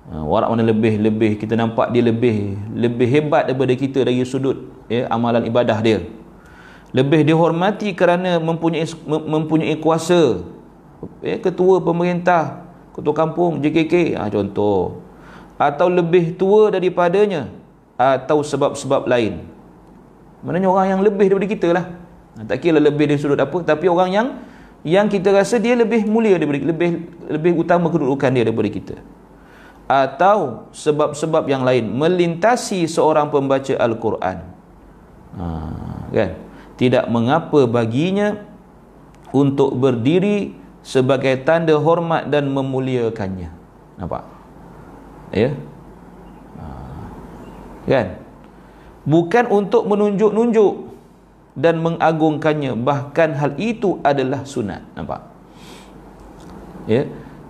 [0.07, 5.07] warak mana lebih lebih kita nampak dia lebih lebih hebat daripada kita dari sudut ya
[5.11, 5.99] amalan ibadah dia.
[6.95, 10.39] Lebih dihormati kerana mempunyai mempunyai kuasa
[11.19, 12.63] ya, ketua pemerintah
[12.95, 15.03] ketua kampung JKK ha, contoh.
[15.59, 17.51] Atau lebih tua daripadanya
[17.99, 19.43] atau sebab-sebab lain.
[20.45, 21.85] Maknanya orang yang lebih daripada kita lah.
[22.39, 24.27] Ha, tak kira lebih dari sudut apa tapi orang yang
[24.87, 26.89] yang kita rasa dia lebih mulia daripada lebih
[27.27, 28.95] lebih utama kedudukan dia daripada kita
[29.87, 31.87] atau sebab-sebab yang lain.
[31.87, 34.37] Melintasi seorang pembaca Al-Quran.
[35.39, 35.45] Ha,
[36.11, 36.31] kan?
[36.77, 38.37] Tidak mengapa baginya
[39.33, 43.49] untuk berdiri sebagai tanda hormat dan memuliakannya.
[43.97, 44.23] Nampak?
[45.33, 45.55] Ya?
[46.59, 46.65] Ha.
[47.87, 48.07] kan?
[49.07, 50.91] Bukan untuk menunjuk-nunjuk
[51.55, 52.75] dan mengagungkannya.
[52.75, 54.83] Bahkan hal itu adalah sunat.
[54.93, 55.23] Nampak?
[56.85, 57.07] Ya?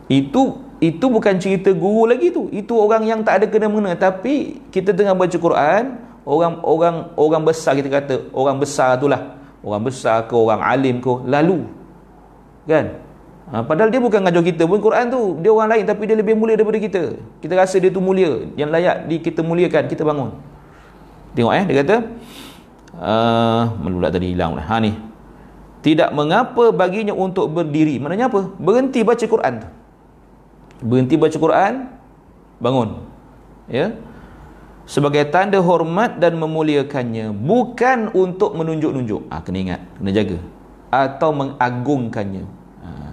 [0.08, 2.50] Itu itu bukan cerita guru lagi tu.
[2.54, 7.42] Itu orang yang tak ada kena mengena tapi kita tengah baca Quran orang orang orang
[7.42, 11.66] besar kita kata orang besar itulah orang besar ke orang alim ke lalu.
[12.70, 13.02] Kan?
[13.48, 15.22] Ha, padahal dia bukan ngajar kita pun Quran tu.
[15.42, 17.04] Dia orang lain tapi dia lebih mulia daripada kita.
[17.42, 18.46] Kita rasa dia tu mulia.
[18.54, 20.30] Yang layak di kita muliakan kita bangun.
[21.34, 21.96] Tengok eh dia kata
[22.98, 24.94] uh, melulak tadi hilang lah ha ni.
[25.82, 27.98] Tidak mengapa baginya untuk berdiri.
[27.98, 28.52] Maknanya apa?
[28.62, 29.68] Berhenti baca Quran tu
[30.82, 31.74] berhenti baca Quran
[32.62, 33.04] bangun.
[33.70, 33.94] Ya?
[34.88, 39.28] Sebagai tanda hormat dan memuliakannya bukan untuk menunjuk-nunjuk.
[39.28, 40.40] Ha, kena ingat kena jaga.
[40.88, 42.58] Atau mengagungkannya.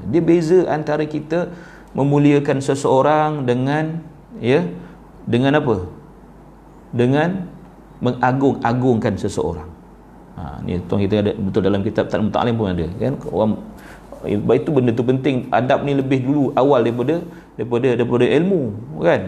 [0.05, 1.49] Dia beza antara kita
[1.97, 4.05] memuliakan seseorang dengan
[4.37, 4.69] ya
[5.25, 5.89] dengan apa?
[6.93, 7.49] Dengan
[8.05, 9.67] mengagung-agungkan seseorang.
[10.37, 13.17] Ha, ni tuan kita ada betul dalam kitab tak mutalim pun ada kan?
[13.33, 13.65] Orang
[14.29, 15.49] itu benda tu penting.
[15.53, 17.21] Adab ni lebih dulu awal daripada
[17.55, 18.63] daripada daripada ilmu
[19.01, 19.23] kan?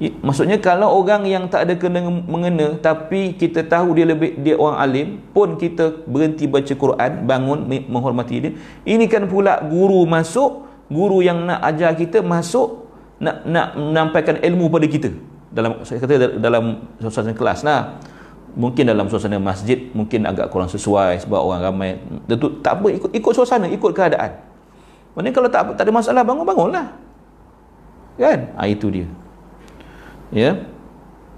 [0.00, 4.80] Maksudnya kalau orang yang tak ada kena mengena tapi kita tahu dia lebih dia orang
[4.80, 8.52] alim pun kita berhenti baca Quran bangun menghormati dia.
[8.88, 12.88] Ini kan pula guru masuk guru yang nak ajar kita masuk
[13.20, 15.12] nak nak menampaikan ilmu pada kita.
[15.52, 18.00] Dalam saya kata dalam suasana kelas nah
[18.54, 21.90] mungkin dalam suasana masjid mungkin agak kurang sesuai sebab orang ramai.
[22.26, 24.40] Tentu tak apa ikut ikut suasana ikut keadaan.
[25.14, 26.86] Maksudnya kalau tak tak ada masalah bangun bangunlah
[28.20, 28.52] kan?
[28.60, 29.08] Ha, itu dia.
[30.30, 30.60] Ya?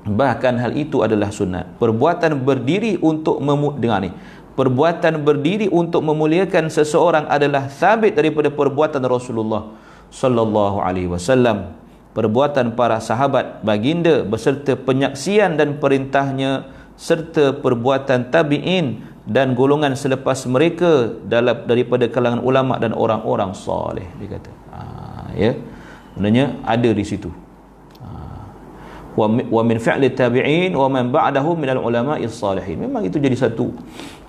[0.02, 1.78] Bahkan hal itu adalah sunat.
[1.78, 4.10] Perbuatan berdiri untuk memu dengar ni.
[4.52, 9.72] Perbuatan berdiri untuk memuliakan seseorang adalah sabit daripada perbuatan Rasulullah
[10.12, 11.78] sallallahu alaihi wasallam.
[12.12, 16.68] Perbuatan para sahabat baginda beserta penyaksian dan perintahnya
[17.02, 24.38] serta perbuatan tabi'in dan golongan selepas mereka dalam daripada kalangan ulama dan orang-orang soleh dia
[24.38, 24.50] kata.
[24.70, 24.80] Ha,
[25.34, 25.58] ya.
[26.14, 27.26] Maknanya ada di situ.
[29.18, 32.86] Wa min fi'li tabi'in wa man ba'dahu min al-ulama'i salihin.
[32.86, 33.74] Memang itu jadi satu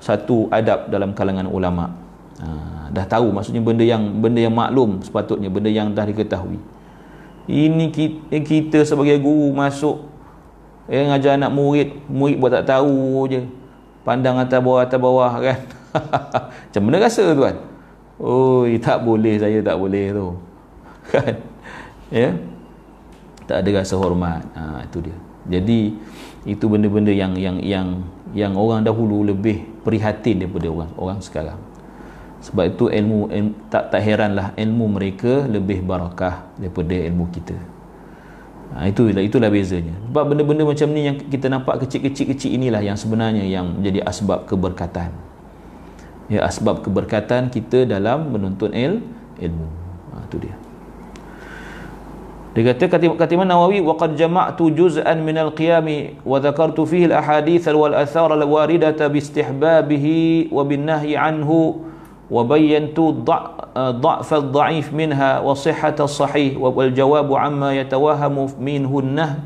[0.02, 1.94] satu adab dalam kalangan ulama.
[2.42, 6.58] Ha, dah tahu maksudnya benda yang benda yang maklum sepatutnya benda yang dah diketahui.
[7.44, 10.12] Ini kita, kita sebagai guru masuk
[10.91, 13.41] eh ngajar anak murid murid buat tak tahu je.
[14.04, 15.60] Pandang atas bawah atas bawah kan.
[16.67, 17.56] Macam mana rasa tuan
[18.19, 20.28] oi tak boleh saya tak boleh tu.
[21.12, 21.36] Kan?
[22.08, 22.32] Ya?
[22.32, 22.34] Yeah?
[23.43, 24.41] tak ada rasa hormat.
[24.56, 25.17] Ha, itu dia.
[25.60, 25.80] Jadi
[26.48, 27.88] itu benda-benda yang yang yang
[28.32, 31.60] yang orang dahulu lebih prihatin daripada orang orang sekarang.
[32.43, 37.56] Sebab itu ilmu, ilmu tak tak heranlah ilmu mereka lebih barakah daripada ilmu kita
[38.74, 39.94] ha, itulah itulah bezanya.
[40.10, 45.14] Sebab benda-benda macam ni yang kita nampak kecil-kecil-kecil inilah yang sebenarnya yang menjadi asbab keberkatan.
[46.28, 49.06] Ya asbab keberkatan kita dalam menuntut il,
[49.38, 49.68] ilmu.
[50.14, 50.56] Ha, itu dia.
[52.54, 55.90] Dia kata kata Imam Nawawi wa qad jama'tu juz'an min al-qiyam
[56.22, 61.82] wa dhakartu fihi al-ahadith wal athar al-waridata bi istihbabihi wa bin nahyi anhu
[62.29, 63.25] wa bayyantu
[63.79, 69.38] ضعف الضعيف منها وصحة الصحيح والجواب عما يتوهم منه النهي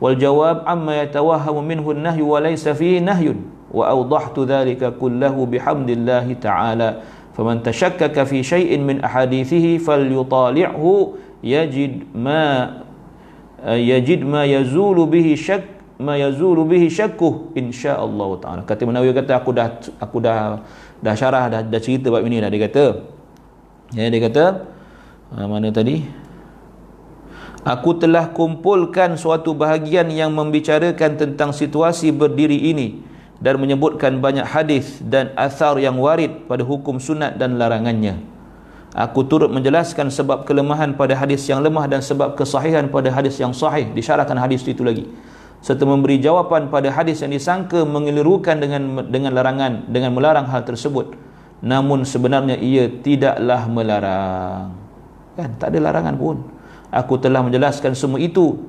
[0.00, 3.34] والجواب عما يتوهم منه النهي وليس فيه نهي
[3.74, 6.88] وأوضحت ذلك كله بحمد الله تعالى
[7.34, 10.84] فمن تشكك في شيء من أحاديثه فليطالعه
[11.42, 12.70] yajid ma
[13.66, 15.66] uh, yajid ma yazulu bihi syak
[15.98, 19.68] ma yazulu bihi syakkuh insyaallah taala kata Nawawi kata aku dah
[19.98, 20.62] aku dah
[21.03, 22.85] dah syarah dah, dah cerita bab ini dah dia kata
[23.93, 24.45] ya dia kata
[25.35, 26.05] uh, mana tadi
[27.61, 33.01] aku telah kumpulkan suatu bahagian yang membicarakan tentang situasi berdiri ini
[33.37, 38.37] dan menyebutkan banyak hadis dan asar yang warid pada hukum sunat dan larangannya
[38.97, 43.53] Aku turut menjelaskan sebab kelemahan pada hadis yang lemah dan sebab kesahihan pada hadis yang
[43.53, 43.93] sahih.
[43.93, 45.05] Disyarahkan hadis itu lagi.
[45.61, 51.17] Serta memberi jawapan pada hadis yang disangka mengelirukan dengan dengan larangan dengan melarang hal tersebut.
[51.61, 54.77] Namun sebenarnya ia tidaklah melarang.
[55.33, 55.57] Kan?
[55.57, 56.37] Tak ada larangan pun.
[56.93, 58.61] Aku telah menjelaskan semua itu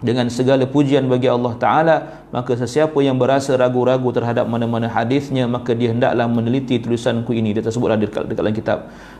[0.00, 1.96] dengan segala pujian bagi Allah Ta'ala.
[2.32, 7.52] Maka sesiapa yang berasa ragu-ragu terhadap mana-mana hadisnya maka dia hendaklah meneliti tulisanku ini.
[7.52, 8.78] Dia tersebutlah dekat, dekat dalam kitab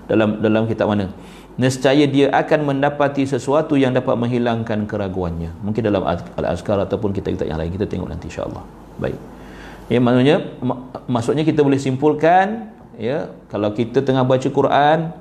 [0.08, 1.12] dalam dalam kitab mana
[1.56, 6.04] nescaya dia akan mendapati sesuatu yang dapat menghilangkan keraguannya mungkin dalam
[6.36, 8.64] al-azkar ataupun kitab-kitab yang lain kita tengok nanti insyaAllah
[9.00, 9.16] baik
[9.88, 15.16] ya maksudnya mak- maksudnya kita boleh simpulkan ya kalau kita tengah baca Quran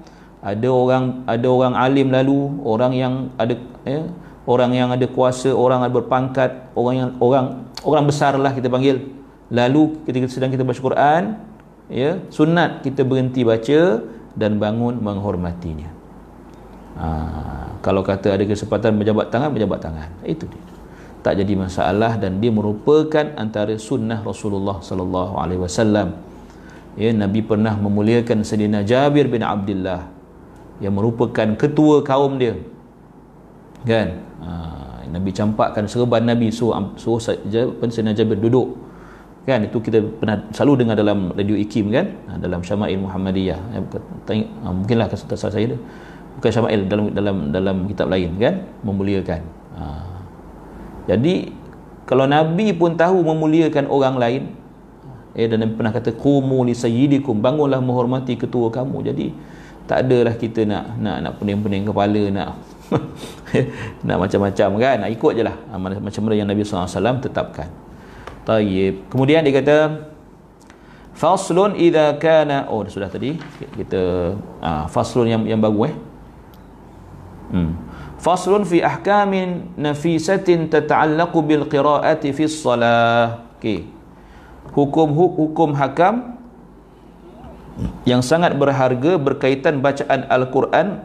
[0.45, 4.05] ada orang ada orang alim lalu orang yang ada ya,
[4.45, 7.45] orang yang ada kuasa, orang yang berpangkat, orang yang orang
[7.81, 9.01] orang besar lah kita panggil.
[9.49, 11.23] Lalu ketika sedang kita baca Quran,
[11.89, 14.05] ya, sunat kita berhenti baca
[14.37, 15.94] dan bangun menghormatinya.
[16.95, 17.07] Ha,
[17.83, 20.09] kalau kata ada kesempatan berjabat tangan, berjabat tangan.
[20.23, 20.63] Itu dia.
[21.25, 26.15] Tak jadi masalah dan dia merupakan antara sunnah Rasulullah sallallahu alaihi wasallam.
[26.95, 30.07] Ya, Nabi pernah memuliakan Sayyidina Jabir bin Abdullah
[30.79, 32.55] yang merupakan ketua kaum dia.
[33.83, 34.23] Kan?
[34.39, 34.49] Ha,
[35.11, 38.85] Nabi campakkan serban Nabi suruh suruh Sayyidina Jabir duduk
[39.45, 43.79] kan itu kita pernah selalu dengar dalam radio IKIM kan ha, dalam Syama'il Muhammadiyah ya,
[44.65, 45.79] ha, mungkinlah kata saya dia
[46.39, 48.67] bukan Syama'il dalam dalam dalam kitab lain kan?
[48.83, 49.41] Memuliakan.
[49.75, 49.83] Ha.
[51.09, 51.51] jadi
[52.07, 54.43] kalau Nabi pun tahu memuliakan orang lain
[55.35, 59.11] eh dan pernah kata qumu li sayyidikum bangunlah menghormati ketua kamu.
[59.11, 59.27] Jadi
[59.89, 62.49] tak adalah kita nak nak nak pening-pening kepala nak
[64.07, 64.95] nak macam-macam kan?
[65.03, 65.57] Nak ikut je lah.
[65.73, 67.67] Ha, macam mana yang Nabi SAW tetapkan.
[68.45, 69.09] Tayyib.
[69.09, 70.05] kemudian dia kata
[71.17, 73.35] faslun idha kana oh sudah tadi.
[73.75, 75.95] Kita ah, faslun yang yang baru eh
[77.51, 77.71] hmm.
[78.21, 83.89] faslun fi ahkamin nafisatin tata'allaqu bil qira'ati fi salah okey.
[84.75, 86.35] Hukum hukum hakam
[88.07, 91.03] yang sangat berharga berkaitan bacaan al-Quran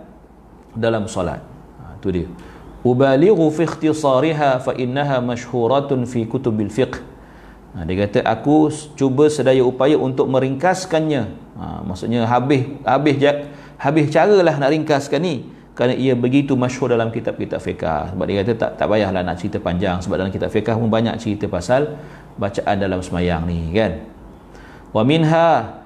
[0.74, 1.42] dalam solat.
[2.00, 2.26] Tu dia.
[2.81, 6.98] Ubalighu fi ikhtisariha fa innaha mashhuratun fi kutubil fiqh.
[7.70, 11.22] Ha, dia kata aku cuba sedaya upaya untuk meringkaskannya.
[11.61, 13.16] Ha, maksudnya habis habis
[13.79, 15.35] habis caralah nak ringkaskan ni
[15.75, 19.60] kerana ia begitu masyhur dalam kitab-kitab fiqh sebab dia kata tak tak payahlah nak cerita
[19.60, 21.99] panjang sebab dalam kitab fiqh pun banyak cerita pasal
[22.39, 23.99] bacaan dalam semayang ni kan
[24.95, 25.84] wa minha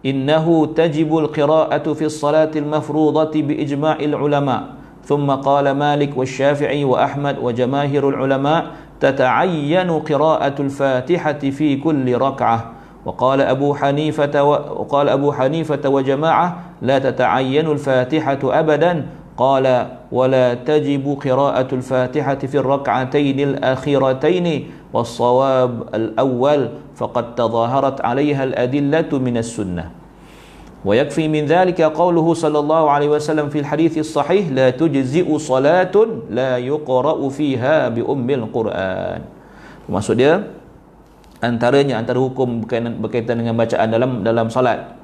[0.00, 8.08] innahu tajibul qira'atu fi as-salati al-mafrudati bi ijma'il ulama' ثم قال مالك والشافعي وأحمد وجماهير
[8.08, 8.60] العلماء
[9.02, 12.58] تتعين قراءة الفاتحة في كل ركعة
[13.07, 14.35] وقال أبو حنيفة
[14.83, 16.47] وقال أبو حنيفة وجماعة
[16.83, 18.93] لا تتعين الفاتحة أبدا.
[19.37, 19.65] قال
[20.11, 24.47] ولا تجب قراءة الفاتحة في الركعتين الأخيرتين
[24.93, 26.61] والصواب الأول
[26.97, 29.85] فقد تظاهرت عليها الأدلة من السنة.
[30.85, 35.95] ويكفي من ذلك قوله صلى الله عليه وسلم في الحديث الصحيح لا تجزئ صلاة
[36.33, 39.21] لا يقرأ فيها بأم القرآن.
[39.87, 40.43] Maksud dia
[41.41, 42.65] antaranya antara hukum
[43.01, 44.97] berkaitan dengan bacaan dalam dalam salat.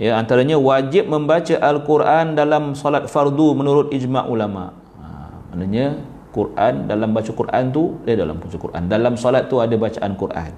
[0.00, 4.72] Ya antaranya wajib membaca al-Quran dalam salat fardu menurut ijma' ulama.
[4.96, 5.06] Ha,
[5.52, 6.00] maknanya
[6.32, 8.82] Quran dalam baca Quran tu dia dalam baca Quran.
[8.88, 10.52] Dalam salat tu ada bacaan Quran.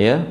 [0.00, 0.24] Ya.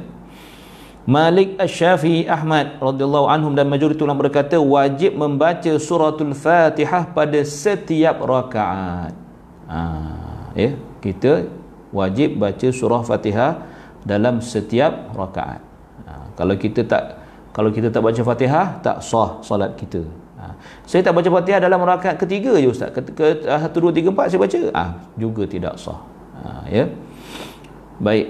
[1.09, 8.21] Malik Asy-Syafi'i Ahmad radhiyallahu anhum dan majoriti ulama berkata wajib membaca suratul Fatihah pada setiap
[8.25, 9.13] rakaat.
[9.69, 9.79] Ha,
[10.53, 11.49] ya, kita
[11.93, 13.68] wajib baca surah Fatihah
[14.05, 15.61] dalam setiap rakaat.
[16.07, 17.19] Ha, kalau kita tak
[17.55, 20.05] kalau kita tak baca Fatihah tak sah solat kita.
[20.39, 20.55] Ha,
[20.87, 22.93] saya tak baca Fatihah dalam rakaat ketiga je ustaz.
[22.93, 24.59] Ke, ke 1 2 3 4 saya baca.
[24.71, 24.83] Ah, ha,
[25.19, 25.99] juga tidak sah.
[26.39, 26.83] Ha, ya.
[27.99, 28.27] Baik.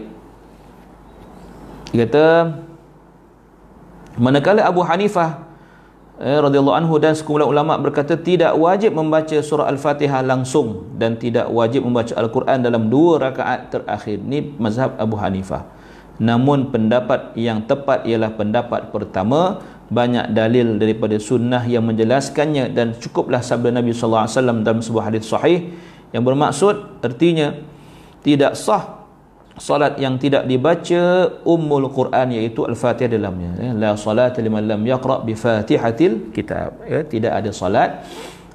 [1.89, 2.23] Dia kata
[4.17, 5.48] manakala Abu Hanifah
[6.19, 11.47] eh, radhiyallahu anhu dan sekumpulan ulama berkata tidak wajib membaca surah al-Fatihah langsung dan tidak
[11.49, 14.19] wajib membaca al-Quran dalam dua rakaat terakhir.
[14.21, 15.65] Ni mazhab Abu Hanifah.
[16.19, 23.41] Namun pendapat yang tepat ialah pendapat pertama banyak dalil daripada sunnah yang menjelaskannya dan cukuplah
[23.41, 25.73] sabda Nabi sallallahu alaihi wasallam dalam sebuah hadis sahih
[26.13, 27.58] yang bermaksud artinya
[28.21, 28.98] tidak sah
[29.60, 31.03] salat yang tidak dibaca
[31.43, 33.51] ummul Quran yaitu al-Fatihah dalamnya.
[33.60, 33.71] Ya.
[33.75, 36.79] la salata liman lam yaqra bi Fatihatil kitab.
[36.87, 38.07] Ya tidak ada salat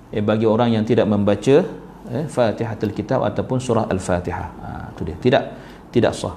[0.09, 1.63] ya, bagi orang yang tidak membaca
[2.09, 4.49] ya, Fatihatil kitab ataupun surah al-Fatihah.
[4.65, 5.17] Ha itu dia.
[5.21, 5.45] Tidak
[5.93, 6.35] tidak sah.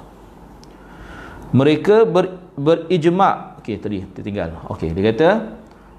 [1.55, 3.57] Mereka ber, berijma.
[3.63, 5.29] Okey tadi tertinggal okey dia kata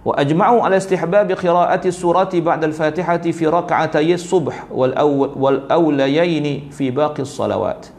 [0.06, 6.72] wa ajma'u ala istihbab qira'ati surati ba'da al-Fatihah fi raka'atay subh wal awwal wal awlayaini
[6.72, 7.97] fi baqi as-salawat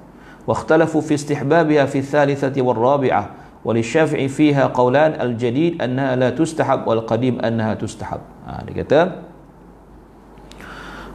[0.48, 3.22] واختلفوا في استحبابها في الثالثة والرابعة
[3.64, 9.00] وللشافعي فيها قولان الجديد أنها لا تستحب والقديم أنها تستحب ha, dia kata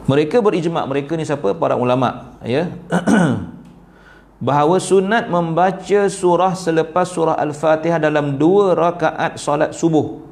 [0.10, 2.74] mereka berijma mereka ni siapa para ulama ya
[4.50, 10.26] bahawa sunat membaca surah selepas surah al-fatihah dalam dua rakaat solat subuh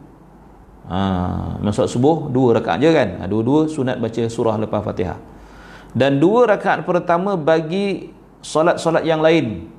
[0.89, 5.21] ha, masuk subuh dua rakaat je kan ha, dua-dua sunat baca surah lepas fatihah
[5.93, 9.70] dan dua rakaat pertama bagi solat-solat yang lain.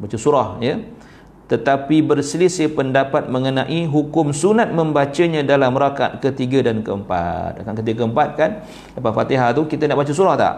[0.00, 0.80] Baca surah ya.
[1.52, 7.60] Tetapi berselisih pendapat mengenai hukum sunat membacanya dalam rakaat ketiga dan keempat.
[7.60, 8.50] Rakaat ketiga keempat kan?
[8.96, 10.54] Lepas fatihah tu kita nak baca surah tak?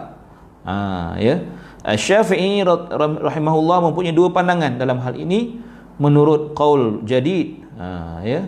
[0.63, 0.75] Ha,
[1.19, 1.43] ya.
[1.83, 5.59] Syafi'i rahimahullah mempunyai dua pandangan dalam hal ini.
[5.99, 8.47] Menurut qaul jadid ha, ya.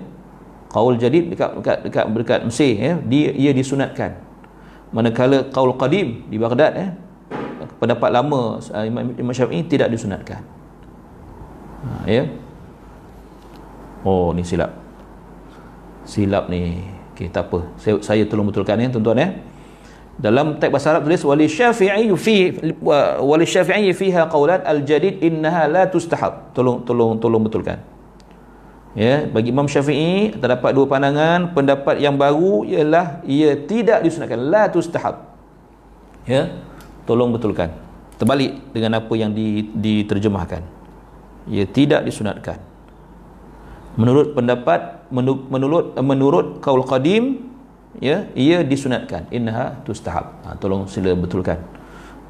[0.70, 2.94] Qaul jadid dekat dekat dekat dekat Mesir ya.
[3.04, 4.22] Dia ia disunatkan.
[4.94, 6.88] Manakala qaul qadim di Baghdad ya
[7.80, 10.42] pendapat lama Imam, Imam Syafi'i tidak disunatkan.
[11.86, 12.24] Ha, ya?
[14.06, 14.74] Oh ni silap.
[16.06, 16.86] Silap ni.
[17.14, 17.66] Okey tak apa.
[17.80, 19.30] Saya, saya tolong betulkan ya tuan-tuan ya?
[20.16, 22.56] Dalam teks bahasa Arab tulis wali syafi'i fi
[23.20, 26.56] wali syafi'i fiha qawlan al jadid innaha la tustahab.
[26.56, 27.84] Tolong tolong tolong betulkan.
[28.96, 31.52] Ya bagi Imam Syafi'i terdapat dua pandangan.
[31.52, 34.40] Pendapat yang baru ialah ia tidak disunatkan.
[34.40, 35.36] La tustahab.
[36.24, 36.56] Ya
[37.06, 37.70] tolong betulkan.
[38.18, 39.32] Terbalik dengan apa yang
[39.76, 40.62] diterjemahkan.
[41.52, 42.58] Ia tidak disunatkan.
[43.96, 47.48] Menurut pendapat menurut menurut kaul qadim
[48.02, 49.30] ya ia disunatkan.
[49.32, 50.36] Innaha tustahab.
[50.44, 51.60] Ha, tolong sila betulkan.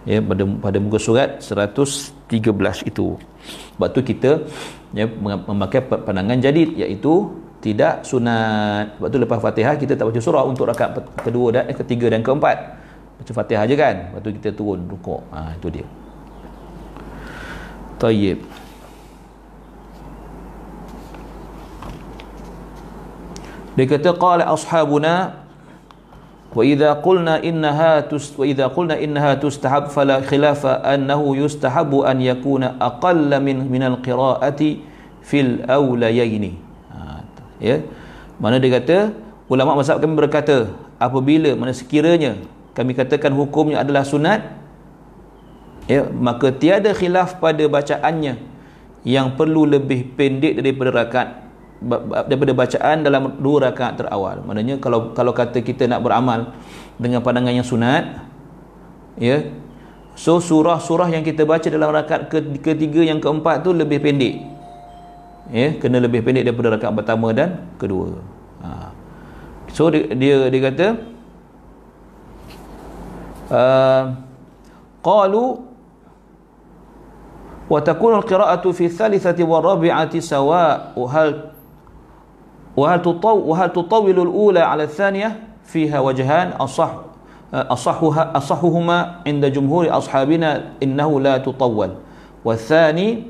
[0.05, 2.29] Ya pada pada muka surat 113
[2.85, 3.17] itu.
[3.77, 4.45] Sebab tu kita
[4.93, 5.05] ya
[5.49, 8.97] memakai pandangan jadid iaitu tidak sunat.
[8.97, 12.21] Sebab tu lepas Fatihah kita tak baca surah untuk rakaat kedua dan eh, ketiga dan
[12.21, 12.84] keempat
[13.19, 15.87] baca Fatihah aja kan lepas tu kita turun rukuk ha, itu dia
[17.95, 18.43] Tayyib
[23.75, 25.43] Dia kata qala ashabuna
[26.55, 32.23] wa idza qulna innaha tus wa idza qulna innaha tustahab fala khilafa annahu yustahabu an
[32.23, 34.79] yakuna aqalla min min alqiraati
[35.19, 36.55] fil awlayaini.
[36.95, 37.27] Ha,
[37.59, 37.83] ya.
[38.39, 39.11] Mana dia kata
[39.51, 42.39] ulama mazhab kami berkata apabila mana sekiranya
[42.75, 44.43] kami katakan hukumnya adalah sunat
[45.87, 48.37] ya maka tiada khilaf pada bacaannya
[49.05, 51.29] yang perlu lebih pendek daripada rakaat
[52.25, 54.41] daripada bacaan dalam dua rakaat terawal.
[54.41, 56.55] Maknanya kalau kalau kata kita nak beramal
[56.97, 58.25] dengan pandangan yang sunat,
[59.21, 59.45] ya.
[60.15, 62.31] So surah-surah yang kita baca dalam rakaat
[62.63, 64.35] ketiga yang keempat tu lebih pendek.
[65.53, 68.17] Ya, kena lebih pendek daripada rakaat pertama dan kedua.
[68.65, 68.89] Ha.
[69.75, 70.85] So dia dia, dia kata
[77.69, 81.55] wa takunu al-qira'atu fi thalithati wa rabi'ati sawa hal
[82.75, 86.91] وهل تطو وهل تطول الأولى على الثانية؟ فيها وجهان أصح
[87.55, 91.89] أصحها أصحهما عند جمهور أصحابنا إنه لا تطول.
[92.45, 93.23] والثاني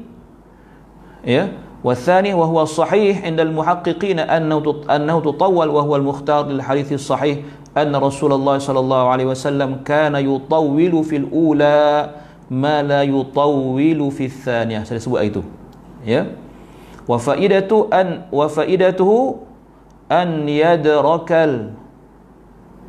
[1.84, 4.58] والثاني وهو الصحيح عند المحققين أنه
[4.90, 7.38] أنه تطول وهو المختار للحديث الصحيح
[7.76, 11.84] أن رسول الله صلى الله عليه وسلم كان يطول في الأولى
[12.52, 15.44] ما لا يطول في الثانية سيسبوع أيتو
[16.08, 16.32] يا
[17.08, 19.12] وفائدته أن وفائدته
[20.12, 21.54] أن يدرك ال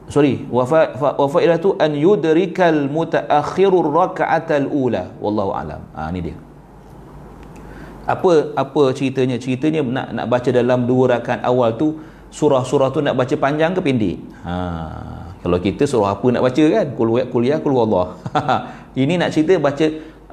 [0.07, 0.47] sorry
[1.19, 6.37] وفائدته أن يدرك المتأخر الركعة الأولى والله أعلم آه ini dia
[8.07, 11.99] apa apa ceritanya ceritanya nak nak baca dalam dua rakaat awal tu
[12.31, 14.17] surah-surah tu nak baca panjang ke pendek?
[14.45, 14.55] Ha
[15.47, 16.87] kalau kita surah apa nak baca kan?
[16.99, 18.19] Kuliah kuliah kul Allah.
[18.99, 19.87] Ini nak cerita baca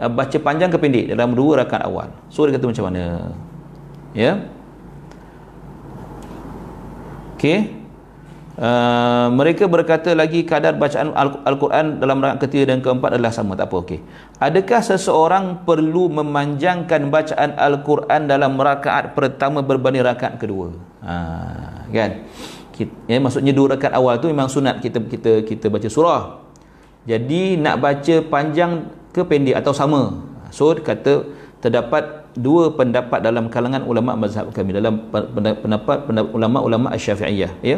[0.10, 2.10] baca panjang ke pendek dalam dua rakaat awal.
[2.34, 3.30] So dia kata macam mana?
[4.18, 4.42] Ya?
[7.38, 7.83] Okey
[8.60, 11.14] uh, mereka berkata lagi kadar bacaan
[11.46, 14.00] al-Quran dalam rakaat ketiga dan keempat adalah sama tak apa okey.
[14.38, 20.74] Adakah seseorang perlu memanjangkan bacaan al-Quran dalam rakaat pertama berbanding rakaat kedua?
[21.06, 21.16] Ha
[21.94, 22.26] kan?
[23.06, 26.42] Ya maksudnya dua rakaat awal tu memang sunat kita kita kita baca surah.
[27.06, 30.18] Jadi nak baca panjang ke pendek atau sama?
[30.50, 31.30] So kata
[31.62, 37.78] terdapat dua pendapat dalam kalangan ulama mazhab kami dalam pendapat, pendapat ulama-ulama Asy-Syafi'iyah ya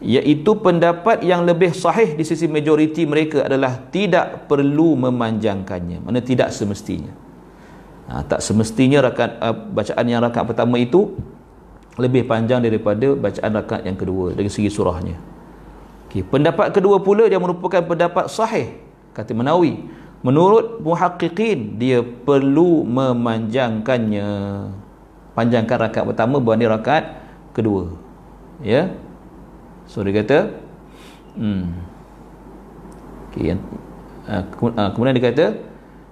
[0.00, 6.00] iaitu pendapat yang lebih sahih di sisi majoriti mereka adalah tidak perlu memanjangkannya.
[6.00, 7.12] Mana tidak semestinya.
[8.08, 11.14] Ha, tak semestinya rakaat uh, bacaan yang rakaat pertama itu
[12.00, 15.14] lebih panjang daripada bacaan rakaat yang kedua dari segi surahnya.
[16.10, 16.26] Okay.
[16.26, 18.82] pendapat kedua pula dia merupakan pendapat sahih
[19.14, 19.78] kata Menawi
[20.26, 24.30] menurut muhaqqiqin dia perlu memanjangkannya.
[25.36, 27.04] Panjangkan rakaat pertama berbanding rakaat
[27.54, 27.94] kedua.
[28.64, 28.90] Ya
[29.90, 30.38] so dia kata
[31.34, 31.90] hmm.
[33.30, 33.62] Okay, yang,
[34.26, 35.46] uh, kemudian dia kata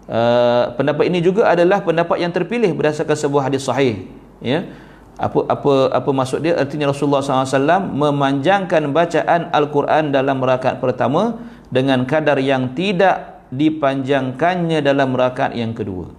[0.07, 4.07] uh, pendapat ini juga adalah pendapat yang terpilih berdasarkan sebuah hadis sahih.
[4.39, 4.71] Ya.
[5.19, 6.55] Apa apa apa maksud dia?
[6.55, 11.43] Artinya Rasulullah SAW memanjangkan bacaan Al-Quran dalam rakaat pertama
[11.75, 16.15] dengan kadar yang tidak dipanjangkannya dalam rakaat yang kedua.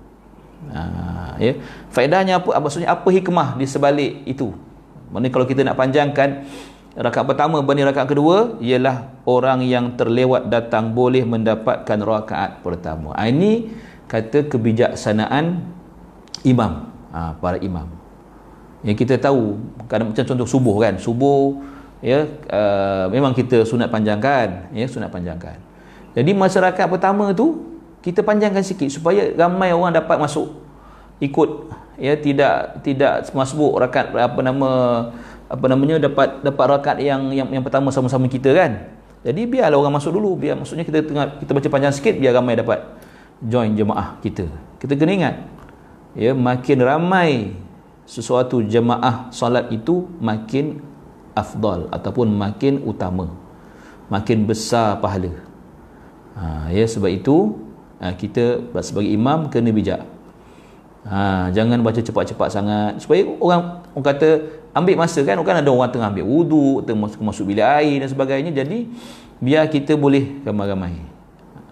[0.76, 1.56] Ha, ya.
[1.96, 2.60] Faedahnya apa?
[2.60, 4.52] Maksudnya apa hikmah di sebalik itu?
[5.16, 6.44] Maknanya kalau kita nak panjangkan
[7.00, 13.16] rakaat pertama berbanding rakaat kedua ialah orang yang terlewat datang boleh mendapatkan rakaat pertama.
[13.16, 13.72] Ha, ini
[14.12, 15.64] kata kebijaksanaan
[16.44, 16.92] imam.
[17.16, 17.88] Ha, para imam.
[18.84, 19.56] Yang kita tahu
[19.88, 20.94] kadang macam contoh subuh kan.
[21.00, 21.56] Subuh
[22.04, 25.56] ya uh, memang kita sunat panjangkan ya sunat panjangkan.
[26.16, 30.52] Jadi masyarakat pertama tu kita panjangkan sikit supaya ramai orang dapat masuk
[31.20, 31.68] ikut
[32.00, 34.72] ya tidak tidak masbuk rakat apa nama
[35.50, 38.94] apa namanya dapat dapat rakat yang yang yang pertama sama-sama kita kan.
[39.26, 40.38] Jadi biarlah orang masuk dulu.
[40.38, 42.86] Biar maksudnya kita tengah kita baca panjang sikit biar ramai dapat
[43.42, 44.46] join jemaah kita.
[44.78, 45.36] Kita kena ingat
[46.14, 47.58] ya makin ramai
[48.06, 50.80] sesuatu jemaah solat itu makin
[51.34, 53.34] afdal ataupun makin utama.
[54.10, 55.34] Makin besar pahala.
[56.34, 57.58] Ha, ya sebab itu
[58.02, 60.02] ha, kita sebagai imam kena bijak
[61.08, 63.00] ha, jangan baca cepat-cepat sangat.
[63.00, 64.30] Supaya orang orang kata
[64.76, 65.40] ambil masa kan?
[65.40, 68.52] Kan ada orang tengah ambil wudu tengah masuk, masuk bilik air dan sebagainya.
[68.52, 68.90] Jadi
[69.40, 71.00] biar kita boleh ramai-ramai.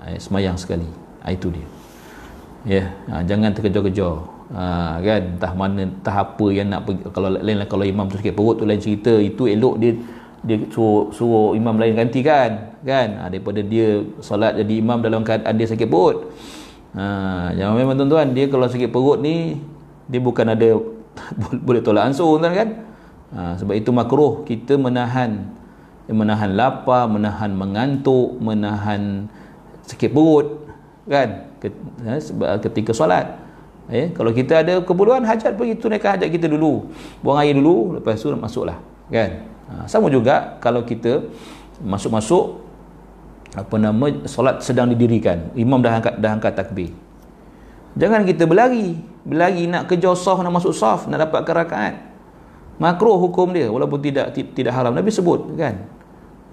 [0.04, 0.88] Ha, semayang sekali.
[1.26, 1.68] Ha, itu dia.
[2.68, 4.16] Ya ha, jangan terkejar-kejar.
[4.56, 4.64] Ha,
[5.04, 5.22] kan?
[5.36, 7.04] Entah mana entah apa yang nak pergi.
[7.12, 9.94] Kalau lain kalau imam tu sikit perut tu lain cerita itu elok dia
[10.38, 12.80] dia suruh, suruh imam lain ganti kan?
[12.86, 13.20] Kan?
[13.20, 16.32] Ha, daripada dia solat jadi imam dalam keadaan dia sakit perut
[16.98, 19.62] ha, jangan memang tuan-tuan dia kalau sakit perut ni
[20.10, 20.82] dia bukan ada
[21.68, 22.70] boleh tolak ansur tuan kan
[23.32, 25.46] ha, sebab itu makruh kita menahan
[26.10, 29.30] menahan lapar menahan mengantuk menahan
[29.86, 30.66] sakit perut
[31.06, 31.46] kan
[32.66, 33.48] ketika solat
[33.88, 36.92] Eh, kalau kita ada keperluan hajat pergi tunaikan hajat kita dulu.
[37.24, 38.76] Buang air dulu, lepas tu masuklah.
[39.08, 39.48] Kan?
[39.72, 41.24] Ha, sama juga kalau kita
[41.80, 42.67] masuk-masuk
[43.58, 45.50] apa nama solat sedang didirikan.
[45.58, 46.94] Imam dah angkat dah angkat takbir.
[47.98, 48.94] Jangan kita berlari.
[49.26, 51.96] Berlari nak kejar saf nak masuk saf nak dapat rakaat.
[52.78, 54.94] Makruh hukum dia walaupun tidak tidak haram.
[54.94, 55.90] Nabi sebut kan.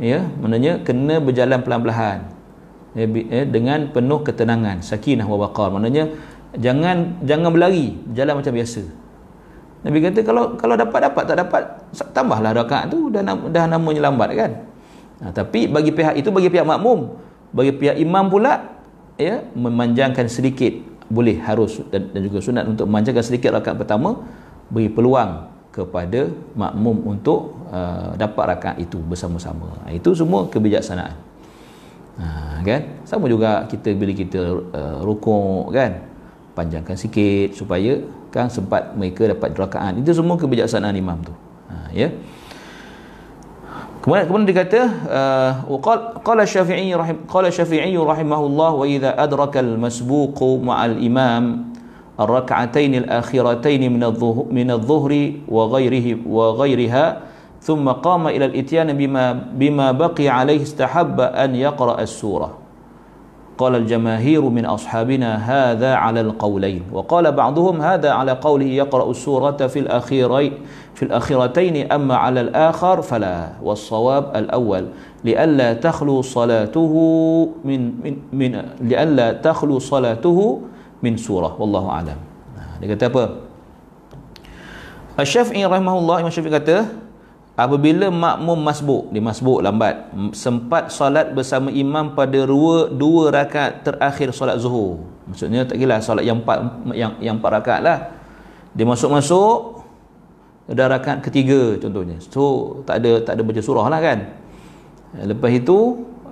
[0.00, 2.32] Ya, maknanya kena berjalan pelan-pelan.
[2.98, 5.70] Ya, eh, dengan penuh ketenangan, sakinah wa waqar.
[5.70, 6.10] Maknanya
[6.58, 8.82] jangan jangan berlari jalan macam biasa
[9.84, 11.62] Nabi kata kalau kalau dapat dapat tak dapat
[12.16, 14.50] tambahlah rakaat tu dah dah namanya lambat kan
[15.20, 17.14] ha, tapi bagi pihak itu bagi pihak makmum
[17.54, 18.74] bagi pihak imam pula
[19.14, 20.74] ya memanjangkan sedikit
[21.06, 24.24] boleh harus dan, dan juga sunat untuk memanjangkan sedikit rakaat pertama
[24.72, 29.74] beri peluang kepada makmum untuk uh, dapat rakaat itu bersama-sama.
[29.82, 31.18] Ha, itu semua kebijaksanaan.
[32.14, 32.26] Ha,
[32.62, 32.80] kan?
[33.02, 34.38] Sama juga kita bila kita
[34.70, 35.98] uh, rukuk kan?
[36.54, 37.98] Panjangkan sikit supaya
[38.30, 39.98] kan sempat mereka dapat rakaat.
[39.98, 41.34] Itu semua kebijaksanaan imam tu.
[41.66, 42.14] Ha, ya
[44.04, 44.82] kemudian kemudian dia kata
[45.64, 45.80] uh,
[46.20, 51.72] qala syafi'i rahim qala syafi'i rahimahullah wa idza adraka al masbuq ma'al imam
[52.14, 55.12] الركعتين الآخرتين من الظهر من الظهر
[55.50, 57.06] وغيره وغيرها
[57.58, 62.63] ثم قام إلى الإتيان بما بما بقي عليه استحب أن يقرأ السورة
[63.58, 66.82] قال الجماهير من أصحابنا هذا على القولين.
[66.92, 70.52] وقال بعضهم هذا على قوله يقرأ السورة في الأخيرين
[70.94, 73.62] في الأخيرتين أما على الآخر فلا.
[73.62, 74.84] والصواب الأول
[75.24, 76.92] لئلا تخلو صلاته
[77.64, 78.50] من من, من
[78.80, 80.38] لئلا تخلو صلاته
[81.02, 81.56] من سورة.
[81.58, 82.18] والله أعلم.
[82.82, 83.24] dia kata apa?
[85.14, 87.03] Asy-Syafi'i rahimahullah Imam Syafi'i kata
[87.54, 94.34] apabila makmum masbuk dia masbuk lambat sempat solat bersama imam pada dua dua rakaat terakhir
[94.34, 95.06] solat zuhur.
[95.30, 96.58] Maksudnya tak kira solat yang empat
[96.92, 97.98] yang yang empat rakaat lah.
[98.74, 99.86] Dia masuk-masuk
[100.66, 102.18] dah rakaat ketiga contohnya.
[102.18, 104.18] So tak ada tak ada baca surah lah kan.
[105.14, 105.78] Lepas itu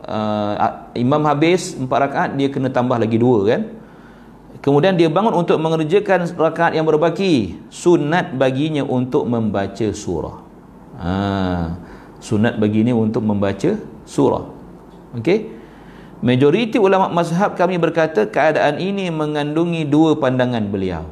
[0.03, 3.63] uh, imam habis empat rakaat dia kena tambah lagi dua kan.
[4.63, 7.63] Kemudian dia bangun untuk mengerjakan rakaat yang berbaki.
[7.71, 10.42] Sunat baginya untuk membaca surah
[11.03, 11.15] ha,
[12.23, 13.75] sunat bagi ini untuk membaca
[14.07, 14.47] surah
[15.19, 15.51] okey
[16.23, 21.03] majoriti ulama mazhab kami berkata keadaan ini mengandungi dua pandangan beliau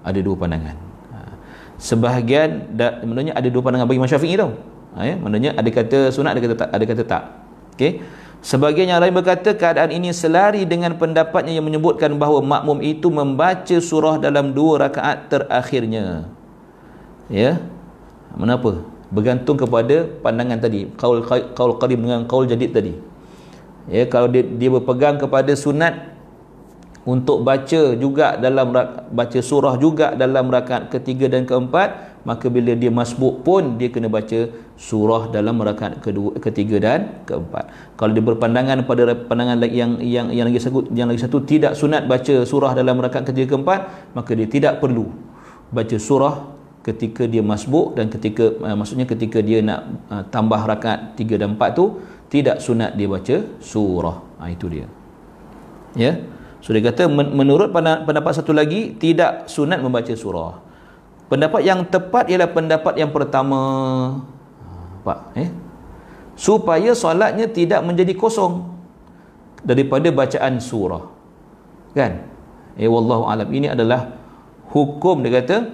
[0.00, 0.76] ada dua pandangan
[1.12, 1.36] ha.
[1.76, 4.56] sebahagian da, maknanya ada dua pandangan bagi Imam Syafi'i tau
[4.96, 7.22] ha, ya maknanya ada kata sunat ada kata tak ada kata tak
[7.76, 7.92] okey
[8.46, 13.74] Sebagian yang lain berkata keadaan ini selari dengan pendapatnya yang menyebutkan bahawa makmum itu membaca
[13.82, 16.30] surah dalam dua rakaat terakhirnya.
[17.26, 17.58] Ya.
[18.38, 18.86] Mengapa?
[19.10, 20.90] Bergantung kepada pandangan tadi.
[20.98, 22.92] Qaul qaul qadim dengan qaul jadid tadi.
[23.86, 26.16] Ya, kalau dia, dia berpegang kepada sunat
[27.06, 28.74] untuk baca juga dalam
[29.14, 34.10] baca surah juga dalam rakaat ketiga dan keempat maka bila dia masbuk pun dia kena
[34.10, 40.34] baca surah dalam rakaat kedua ketiga dan keempat kalau dia berpandangan pada pandangan yang yang
[40.34, 44.34] yang lagi satu yang lagi satu tidak sunat baca surah dalam rakaat ketiga keempat maka
[44.34, 45.06] dia tidak perlu
[45.70, 46.55] baca surah
[46.86, 51.58] ketika dia masbuk dan ketika uh, maksudnya ketika dia nak uh, tambah rakaat tiga dan
[51.58, 51.98] empat tu
[52.30, 54.86] tidak sunat dia baca surah ha, itu dia
[55.98, 56.22] ya
[56.62, 60.66] so dia kata menurut pendapat satu lagi tidak sunat membaca surah
[61.26, 63.58] Pendapat yang tepat ialah pendapat yang pertama.
[65.02, 65.50] Pak, eh?
[66.38, 68.62] Supaya solatnya tidak menjadi kosong
[69.66, 71.02] daripada bacaan surah.
[71.98, 72.22] Kan?
[72.78, 73.48] Eh wallahu alam.
[73.50, 74.14] Ini adalah
[74.70, 75.66] hukum dia kata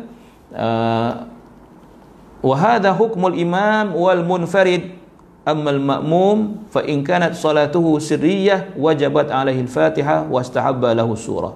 [4.26, 4.98] munfarid
[5.42, 11.54] amma al ma'mum fa in kanat salatuhu sirriyah wajabat alaihi al-fatihah wastahabba lahu surah.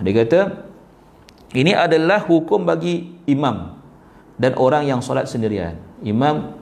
[0.00, 0.40] Dia kata
[1.54, 3.74] ini adalah hukum bagi imam
[4.38, 5.76] dan orang yang solat sendirian.
[6.00, 6.56] Imam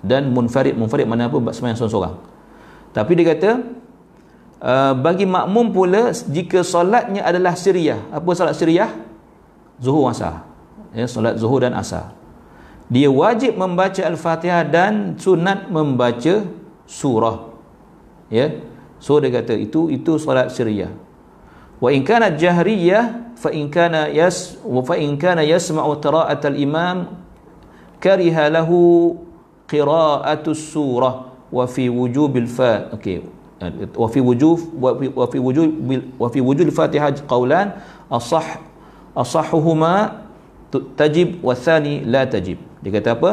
[0.00, 0.74] dan munfarid.
[0.76, 2.16] Munfarid mana apa semayang seorang-seorang.
[2.90, 3.50] Tapi dia kata,
[4.64, 8.10] uh, bagi makmum pula, jika solatnya adalah siriyah.
[8.10, 8.90] Apa solat siriyah?
[9.78, 10.53] Zuhur asar.
[10.94, 12.14] Ya, solat zuhur dan asar.
[12.86, 16.46] Dia wajib membaca Al-Fatihah dan sunat membaca
[16.86, 17.50] surah.
[18.30, 18.62] Ya.
[19.02, 20.94] So dia kata itu itu solat siriyah.
[21.82, 27.18] Wa in kana jahriyah fa in kana yas wa fa in kana yasma'u qira'at al-imam
[28.00, 29.18] kariha lahu
[29.68, 33.20] qira'atu surah wa fi wujub al-fa okey
[33.92, 35.68] wa fi wujub wa fi wujub
[36.16, 37.76] wa fi wujub al-fatihah qawlan
[38.08, 38.64] asah
[39.12, 40.23] asahuhuma
[40.94, 43.30] tajib wa thani la tajib dia kata apa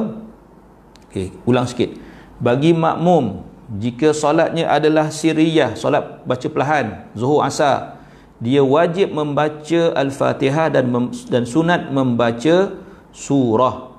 [1.10, 1.96] okey ulang sikit
[2.42, 8.02] bagi makmum jika solatnya adalah siriyah solat baca perlahan zuhur asar
[8.42, 12.74] dia wajib membaca al-Fatihah dan mem, dan sunat membaca
[13.14, 13.94] surah.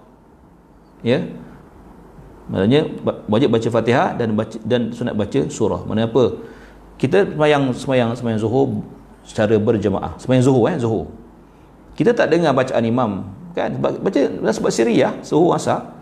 [1.07, 1.30] Ya.
[2.51, 2.90] Maknanya
[3.30, 5.86] wajib baca Fatihah dan baca, dan sunat baca surah.
[5.86, 6.43] Mana apa?
[6.99, 8.82] Kita sembahyang sembahyang sembahyang Zuhur
[9.22, 10.18] secara berjemaah.
[10.18, 11.07] Sembahyang Zuhur eh, Zuhur.
[11.93, 13.76] Kita tak dengar bacaan imam, kan?
[13.78, 14.20] Baca
[14.53, 15.93] sebab siriyah, Zuhur asar.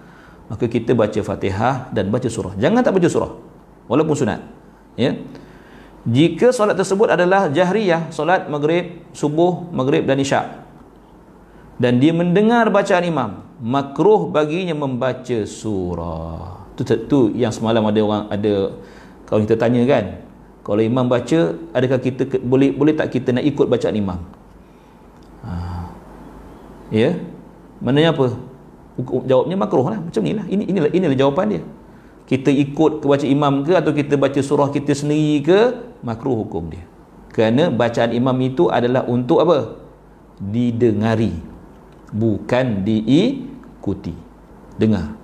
[0.50, 2.58] Maka kita baca Fatihah dan baca surah.
[2.58, 3.32] Jangan tak baca surah.
[3.86, 4.42] Walaupun sunat.
[4.98, 5.14] Ya
[6.08, 10.64] jika solat tersebut adalah jahriyah solat maghrib subuh maghrib dan isyak
[11.76, 13.30] dan dia mendengar bacaan imam
[13.60, 18.52] makruh baginya membaca surah tu tu yang semalam ada orang ada
[19.28, 20.24] kalau kita tanya kan
[20.64, 24.20] kalau imam baca adakah kita boleh boleh tak kita nak ikut bacaan imam
[25.44, 25.52] ha.
[26.92, 27.16] Ya?
[27.80, 28.26] Maknanya apa?
[29.24, 31.62] Jawabnya makruh lah macam ni lah ini inilah inilah jawapan dia.
[32.28, 35.60] Kita ikut ke baca imam ke atau kita baca surah kita sendiri ke
[36.04, 36.84] makruh hukum dia.
[37.30, 39.78] Kerana bacaan imam itu adalah untuk apa?
[40.38, 41.34] Didengari.
[42.10, 44.14] Bukan diikuti.
[44.78, 45.14] Dengar.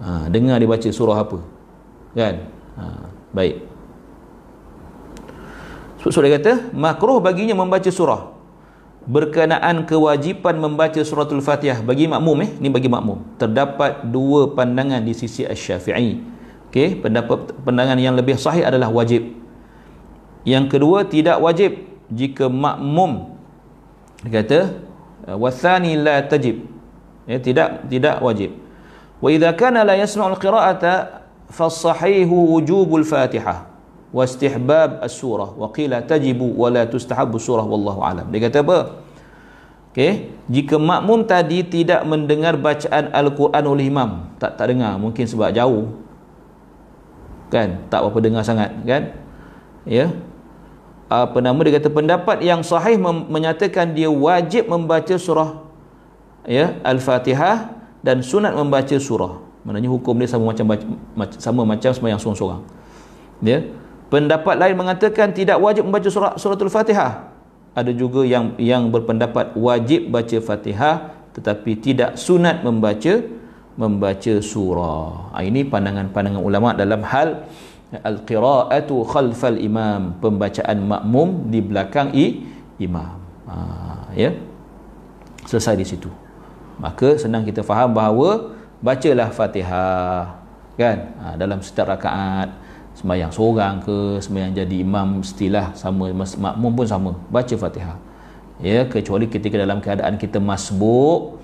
[0.00, 1.38] Ha, dengar dia baca surah apa.
[2.16, 2.34] Kan?
[2.76, 2.84] Ha,
[3.32, 3.54] baik.
[5.98, 8.37] So, dia kata makruh baginya membaca surah
[9.08, 12.50] berkenaan kewajipan membaca suratul fatihah bagi makmum eh?
[12.60, 13.24] Ni bagi makmum.
[13.40, 16.20] Terdapat dua pandangan di sisi asy-syafi'i
[16.68, 19.32] okey pendapat pandangan yang lebih sahih adalah wajib.
[20.44, 23.32] Yang kedua tidak wajib jika makmum
[24.24, 24.60] dia kata
[25.36, 26.68] wathani la tajib.
[27.24, 28.56] Ya tidak tidak wajib.
[29.24, 33.67] Wa idza kana la yasma'ul qira'ata fasahihu wujubul fatihah
[34.08, 35.52] wa istihbab as-surah.
[35.54, 38.28] Wa qila tajibu wa la tustahabbu surah wallahu alam.
[38.32, 38.78] Dia kata apa?
[39.92, 45.52] Okey jika makmum tadi tidak mendengar bacaan al-Quran oleh imam tak tak dengar mungkin sebab
[45.52, 45.92] jauh.
[47.48, 47.88] Kan?
[47.88, 49.16] Tak apa dengar sangat kan?
[49.88, 50.12] Ya?
[51.08, 51.88] Apa nama dia kata?
[51.88, 55.64] Pendapat yang sahih menyatakan dia wajib membaca surah
[56.44, 57.72] ya al-Fatihah
[58.04, 59.40] dan sunat membaca surah.
[59.64, 60.68] Maknanya hukum dia sama macam
[61.40, 62.60] sama macam sembahyang seorang-seorang.
[63.40, 63.64] Ya
[64.08, 67.28] Pendapat lain mengatakan tidak wajib membaca surah suratul Fatihah.
[67.76, 73.20] Ada juga yang yang berpendapat wajib baca Fatihah tetapi tidak sunat membaca
[73.78, 75.36] membaca surah.
[75.36, 77.46] Ha, ini pandangan-pandangan ulama dalam hal
[77.94, 82.42] al-qira'atu khalfal imam, pembacaan makmum di belakang i,
[82.82, 83.22] imam.
[83.46, 83.54] Ha,
[84.18, 84.34] ya.
[85.46, 86.10] Selesai di situ.
[86.78, 90.38] maka senang kita faham bahawa bacalah Fatihah
[90.78, 92.54] kan ha, dalam setiap rakaat
[92.98, 97.12] sembahyang seorang ke sembahyang jadi imam mestilah sama makmum pun sama.
[97.30, 97.98] Baca Fatihah
[98.58, 101.38] ya kecuali ketika dalam keadaan kita masbuk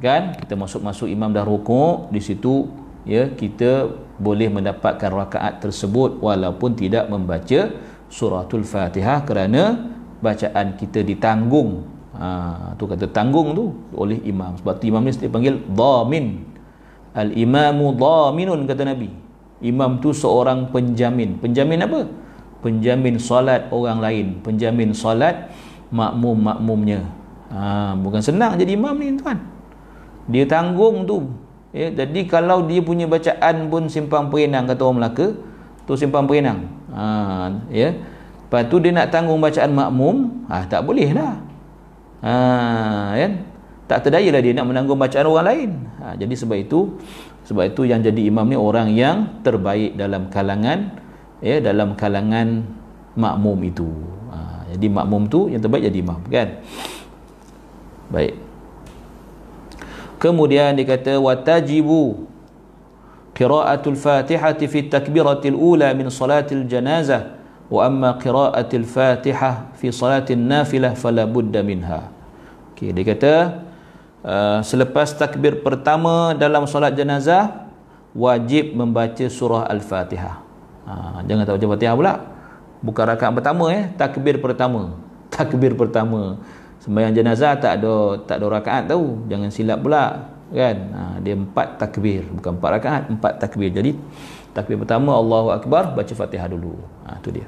[0.00, 0.32] kan?
[0.32, 2.68] Kita masuk-masuk imam dah rukuk di situ
[3.04, 7.70] ya kita boleh mendapatkan rakaat tersebut walaupun tidak membaca
[8.08, 9.76] suratul Fatihah kerana
[10.18, 11.84] bacaan kita ditanggung.
[12.18, 14.58] Ha, tu kata tanggung tu oleh imam.
[14.58, 16.26] Sebab tu imam ni dipanggil dhamin.
[17.14, 19.27] Al-imamu dhaminun kata Nabi.
[19.58, 21.38] Imam tu seorang penjamin.
[21.42, 22.06] Penjamin apa?
[22.62, 24.26] Penjamin solat orang lain.
[24.42, 25.50] Penjamin solat
[25.90, 27.02] makmum-makmumnya.
[27.48, 29.38] Ha, bukan senang jadi imam ni tuan.
[30.28, 31.26] Dia tanggung tu.
[31.74, 35.36] Ya, jadi kalau dia punya bacaan pun simpang perenang kata orang Melaka,
[35.84, 36.68] tu simpang perenang.
[36.94, 37.04] Ha,
[37.68, 37.92] ya.
[38.48, 41.34] Lepas tu dia nak tanggung bacaan makmum, ah ha, tak boleh lah.
[42.24, 42.32] Ha,
[43.14, 43.32] kan?
[43.88, 47.00] tak terdayalah dia nak menanggung bacaan orang lain ha, jadi sebab itu
[47.48, 51.00] sebab itu yang jadi imam ni orang yang terbaik dalam kalangan
[51.40, 52.60] ya dalam kalangan
[53.16, 53.88] makmum itu.
[54.28, 56.60] Ha, jadi makmum tu yang terbaik jadi imam kan?
[58.12, 58.36] Baik.
[60.20, 62.28] Kemudian dia kata watajibu
[63.32, 67.32] qiraatul fatihati fi takbiratil ula min salatil janazah
[67.72, 72.12] wa amma qiraatil fatihah fi salatin nafilah fala budda minha.
[72.76, 73.32] Okey dia kata
[74.18, 77.70] Uh, selepas takbir pertama dalam solat jenazah
[78.18, 80.42] wajib membaca surah al-fatihah.
[80.82, 82.14] Uh, jangan tak baca fatihah pula.
[82.82, 83.86] Bukan rakaat pertama eh.
[83.94, 84.98] Takbir pertama.
[85.34, 86.42] Takbir pertama.
[86.82, 90.76] Sembahyang jenazah tak ada tak ada rakaat tahu jangan silap pula kan?
[90.90, 92.26] Uh, dia empat takbir.
[92.26, 93.70] Bukan empat rakaat empat takbir.
[93.70, 93.94] Jadi
[94.50, 96.74] takbir pertama Allahu Akbar baca fatihah dulu.
[97.06, 97.46] Ha, tu dia.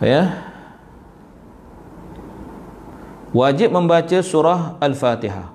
[0.00, 0.51] Ya
[3.32, 5.50] wajib membaca surah Al-Fatihah.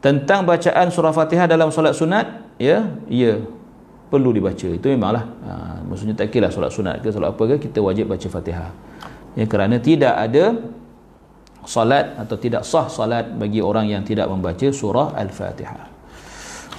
[0.00, 3.40] Tentang bacaan surah Fatihah dalam solat sunat, ya, ya
[4.08, 4.68] perlu dibaca.
[4.68, 5.28] Itu memanglah.
[5.44, 5.52] Ha,
[5.84, 8.72] maksudnya tak kira solat sunat ke solat apa ke kita wajib baca Fatihah.
[9.36, 10.56] Ya kerana tidak ada
[11.68, 15.84] solat atau tidak sah solat bagi orang yang tidak membaca surah Al-Fatihah.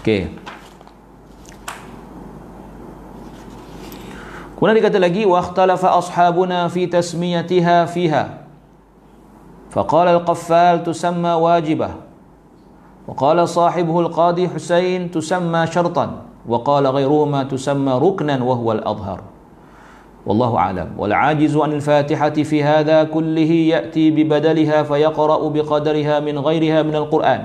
[0.01, 0.33] Okey.
[4.57, 8.48] Kemudian dikata lagi wa ikhtalafa ashabuna fi tasmiyatiha fiha.
[9.69, 11.89] فقال القفال تسمى واجبة.
[13.07, 16.21] وقال صاحبه القاضي حسين تسمى شرطا.
[16.47, 19.21] وقال غيرهما تسمى ركنا وهو الأظهر.
[20.25, 20.89] والله أعلم.
[20.97, 27.41] والعاجز عن الفاتحة في هذا كله يأتي ببدلها فيقرأ بقدرها من غيرها من القرآن.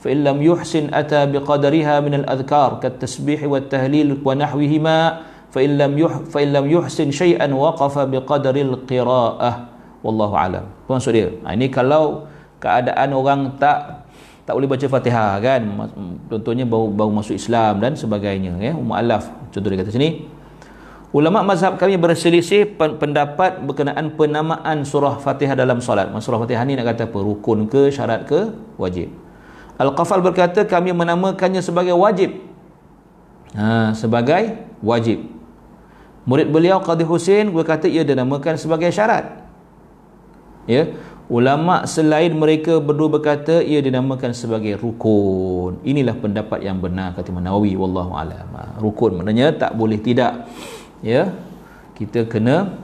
[0.00, 5.18] فإن لم يحسن أتى بقدرها من الأذكار كالتسبيح والتهليل ونحوهما
[5.50, 9.60] فإن لم فإن لم يحسن شيئا وقف بقدر القراءة.
[10.00, 10.64] Wallahu alam.
[10.86, 11.28] Tu maksud dia?
[11.44, 12.28] Ha, ini kalau
[12.60, 14.04] keadaan orang tak
[14.44, 15.62] tak boleh baca Fatihah kan?
[16.26, 18.72] Contohnya baru baru masuk Islam dan sebagainya ya?
[18.74, 20.26] Mualaf contoh dia kata sini.
[21.10, 26.06] Ulama mazhab kami berselisih pendapat berkenaan penamaan surah Fatihah dalam solat.
[26.22, 27.18] Surah Fatihah ni nak kata apa?
[27.18, 28.54] Rukun ke syarat ke?
[28.78, 29.10] Wajib.
[29.74, 32.38] Al-Qafal berkata kami menamakannya sebagai wajib.
[33.58, 35.26] Ha, sebagai wajib.
[36.30, 39.49] Murid beliau Qadhi Hussein berkata ia dinamakan sebagai syarat
[40.68, 40.90] ya?
[41.30, 45.78] Ulama selain mereka berdua berkata ia dinamakan sebagai rukun.
[45.86, 48.50] Inilah pendapat yang benar kata Imam Nawawi wallahu alam.
[48.50, 50.50] Ha, rukun maknanya tak boleh tidak.
[51.06, 51.30] Ya?
[51.94, 52.74] Kita kena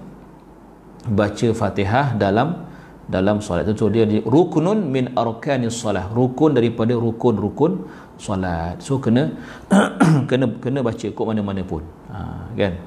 [1.10, 2.70] baca Fatihah dalam
[3.10, 3.66] dalam solat.
[3.66, 6.06] Itu dia rukunun min arkanis solat.
[6.14, 7.82] Rukun daripada rukun-rukun
[8.14, 8.78] solat.
[8.78, 9.34] So kena
[10.30, 11.82] kena kena baca kok mana-mana pun.
[12.14, 12.78] Ha, kan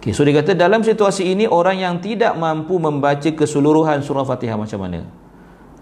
[0.00, 4.56] Okay, so dia kata dalam situasi ini orang yang tidak mampu membaca keseluruhan surah Fatihah
[4.56, 5.04] macam mana?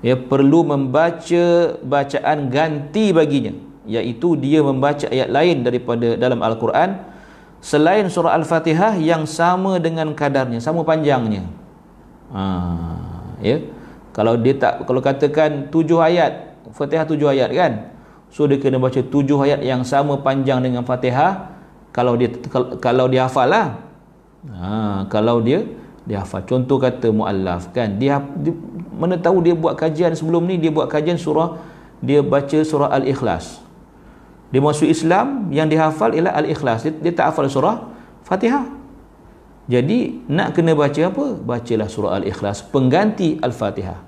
[0.02, 3.54] Ya perlu membaca bacaan ganti baginya,
[3.86, 6.98] iaitu dia membaca ayat lain daripada dalam Al-Quran
[7.62, 11.46] selain surah Al-Fatihah yang sama dengan kadarnya, sama panjangnya.
[12.34, 12.42] Ha,
[13.38, 13.62] ya.
[14.10, 17.94] Kalau dia tak kalau katakan tujuh ayat, Fatihah tujuh ayat kan?
[18.34, 21.54] So dia kena baca tujuh ayat yang sama panjang dengan Fatihah
[21.94, 22.34] kalau dia
[22.82, 23.87] kalau dia hafal lah
[24.46, 25.66] ha, kalau dia
[26.08, 26.40] dia hafal.
[26.48, 28.00] Contoh kata muallaf kan?
[28.00, 28.56] Dia, dia
[28.96, 31.60] mana tahu dia buat kajian sebelum ni dia buat kajian surah
[32.00, 33.60] dia baca surah al-ikhlas.
[34.48, 36.88] Dia masuk Islam yang dihafal ialah al-ikhlas.
[36.88, 37.92] Dia, dia tak hafal surah
[38.24, 38.64] Fatihah.
[39.68, 41.24] Jadi nak kena baca apa?
[41.36, 42.64] Bacalah surah al-ikhlas.
[42.64, 44.00] Pengganti al-Fatihah.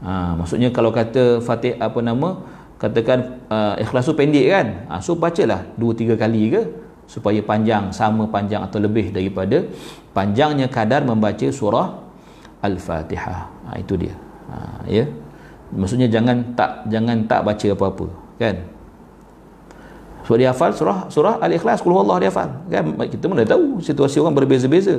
[0.00, 2.40] Ha, maksudnya kalau kata Fatih apa nama
[2.76, 4.66] katakan uh, ikhlas tu pendek kan?
[4.88, 9.62] Ha, so bacalah dua tiga kali ke supaya panjang sama panjang atau lebih daripada
[10.10, 12.02] panjangnya kadar membaca surah
[12.60, 13.40] al-fatihah
[13.70, 14.14] ha, itu dia.
[14.50, 14.56] Ha,
[14.90, 15.04] ya.
[15.70, 18.06] Maksudnya jangan tak jangan tak baca apa-apa
[18.38, 18.56] kan?
[20.26, 22.84] Sebab dia hafal surah surah al-ikhlas qul huwallahu dia hafal kan?
[23.06, 24.98] Kita mana tahu situasi orang berbeza-beza.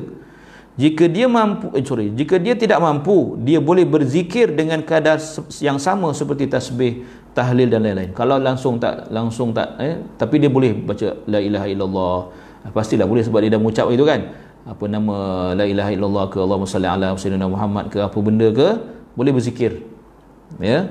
[0.78, 5.18] Jika dia mampu eh, sorry jika dia tidak mampu dia boleh berzikir dengan kadar
[5.58, 7.02] yang sama seperti tasbih
[7.38, 8.12] tahlil dan lain-lain.
[8.18, 12.18] Kalau langsung tak langsung tak eh tapi dia boleh baca la ilaha illallah
[12.74, 14.22] pastilah boleh sebab dia dah mengucap itu kan.
[14.68, 15.16] Apa nama
[15.56, 18.68] la ilaha illallah ke Allahumma salli ala sayyidina Muhammad ke apa benda ke
[19.14, 19.86] boleh berzikir.
[20.58, 20.90] Ya?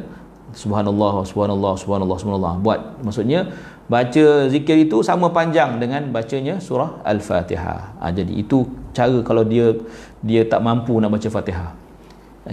[0.55, 2.55] Subhanallah subhanallah subhanallah subhanallah.
[2.63, 2.81] Buat.
[3.05, 3.53] Maksudnya
[3.87, 9.79] baca zikir itu sama panjang dengan bacanya surah al-fatihah ha, jadi itu cara kalau dia
[10.27, 11.86] dia tak mampu nak baca fatihah ha,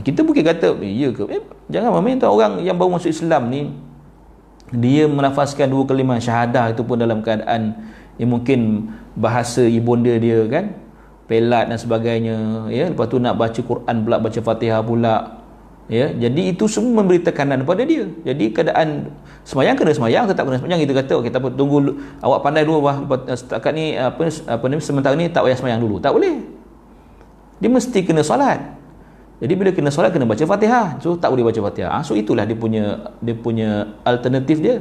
[0.02, 1.30] kita mungkin kata eh, ya ke?
[1.30, 3.70] Eh, jangan main tahu orang yang baru masuk Islam ni
[4.74, 7.78] dia menafaskan dua kalimah syahadah itu pun dalam keadaan
[8.18, 10.74] yang mungkin bahasa ibunda dia kan
[11.30, 12.90] pelat dan sebagainya ya.
[12.90, 15.46] Lepas tu nak baca Quran pula baca Fatihah pula
[15.86, 16.10] ya.
[16.10, 18.10] Jadi itu semua memberi tekanan kepada dia.
[18.26, 19.14] Jadi keadaan
[19.46, 20.82] semayang kena semayang tetap kena semayang.
[20.82, 21.78] Kita kata kita okay, tunggu
[22.26, 22.98] awak pandai dulu bah,
[23.30, 26.02] setakat ni apa apa ni sementara ni tak payah semayang dulu.
[26.02, 26.42] Tak boleh.
[27.62, 28.60] Dia mesti kena solat
[29.44, 31.04] jadi bila kena solat kena baca Fatihah.
[31.04, 31.92] So tak boleh baca Fatihah.
[31.92, 34.80] Ha, so itulah dia punya dia punya alternatif dia.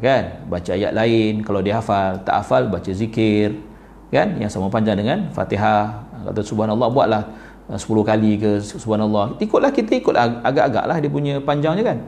[0.00, 0.48] Kan?
[0.48, 2.24] Baca ayat lain kalau dia hafal.
[2.24, 3.60] Tak hafal baca zikir.
[4.08, 4.40] Kan?
[4.40, 6.00] Yang sama panjang dengan Fatihah.
[6.24, 7.22] Kata subhanallah buatlah
[7.68, 9.36] 10 uh, kali ke subhanallah.
[9.36, 11.98] Ikutlah kita ikut agak-agak lah dia punya panjangnya kan?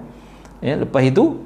[0.64, 1.44] Ya, lepas itu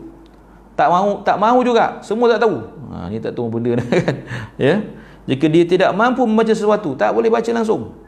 [0.78, 1.98] tak mau tak mau juga.
[2.06, 2.62] Semua tak tahu.
[2.94, 4.14] Ha, ni tak tahu benda kan?
[4.62, 4.78] Ya?
[5.26, 8.03] Jika dia tidak mampu membaca sesuatu tak boleh baca langsung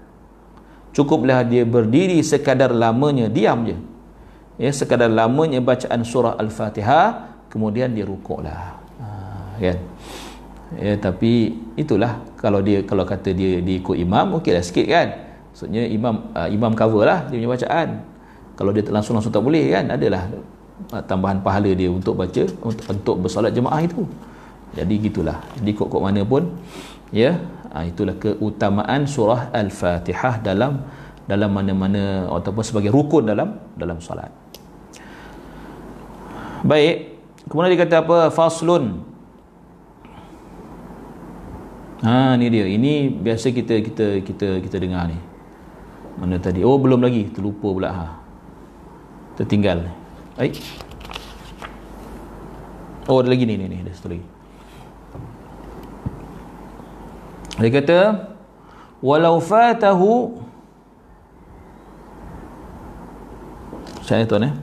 [0.97, 3.77] cukuplah dia berdiri sekadar lamanya diam je.
[4.57, 8.81] Ya sekadar lamanya bacaan surah al-fatihah kemudian dia rukuklah.
[8.97, 9.07] Ha,
[9.61, 9.79] kan?
[10.81, 15.09] Ya tapi itulah kalau dia kalau kata dia diikut imam okeylah sikit kan?
[15.53, 17.89] Maksudnya imam uh, imam cover lah dia punya bacaan.
[18.57, 19.93] Kalau dia langsung-langsung tak boleh kan?
[19.93, 20.33] Adalah
[20.97, 24.09] uh, tambahan pahala dia untuk baca untuk, untuk bersolat jemaah itu
[24.73, 26.57] jadi gitulah jadi kok-kok mana pun
[27.13, 27.39] ya
[27.71, 30.83] uh, itulah keutamaan surah al-fatihah dalam
[31.27, 34.31] dalam mana-mana ataupun sebagai rukun dalam dalam solat
[36.67, 39.15] baik kemudian dia kata apa faslun
[42.05, 42.69] Ha ni dia.
[42.69, 45.17] Ini biasa kita kita kita kita dengar ni.
[46.21, 46.61] Mana tadi?
[46.61, 47.33] Oh belum lagi.
[47.33, 48.07] Terlupa pula ha.
[49.41, 49.89] Tertinggal.
[50.37, 50.61] Baik.
[53.09, 53.77] Oh ada lagi ni ni ni.
[53.81, 54.36] Ada satu lagi.
[57.57, 58.01] Dia kata
[59.01, 60.41] walau fatahu
[64.05, 64.55] saya tuan eh.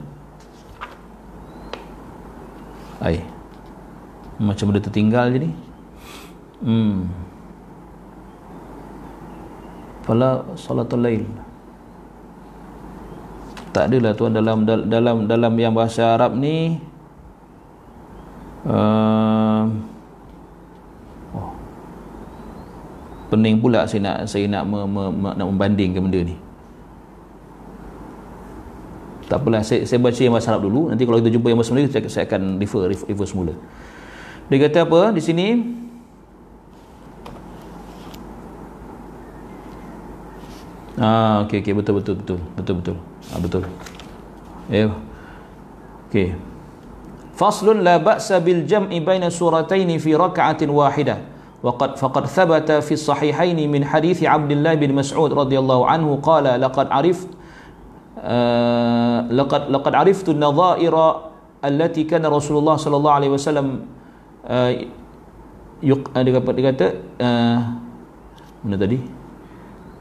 [4.40, 5.50] Macam benda tertinggal je ni.
[6.64, 7.24] Hmm
[10.04, 11.24] fala salatul lail
[13.72, 16.78] tak adalah tuan dalam dalam dalam yang bahasa Arab ni
[18.68, 19.64] uh,
[21.34, 21.50] oh,
[23.34, 26.36] pening pula saya nak saya nak me, me, me, nak membandingkan benda ni
[29.26, 31.72] tak apalah saya, saya baca yang bahasa Arab dulu nanti kalau kita jumpa yang bahasa
[31.74, 33.54] Melayu saya, saya akan refer, refer, refer semula
[34.46, 35.46] dia kata apa di sini
[40.94, 42.38] Ah, okey okey betul betul betul.
[42.54, 42.96] Betul betul.
[43.34, 43.62] Ah, betul.
[44.70, 44.94] Ya.
[46.06, 46.38] Okey.
[47.34, 51.33] Faslun la ba'sa bil jam'i baina suratayn fi rak'atin wahidah.
[51.64, 56.44] وقد فقد ثبت في الصحيحين من حديث عبد الله بن مسعود رضي الله عنه قال
[56.60, 57.28] لقد عرفت
[58.20, 60.94] آه، لقد لقد عرفت النظائر
[61.64, 63.66] التي كان رسول الله صلى الله عليه وسلم
[64.44, 64.76] آه،
[67.20, 67.60] آه،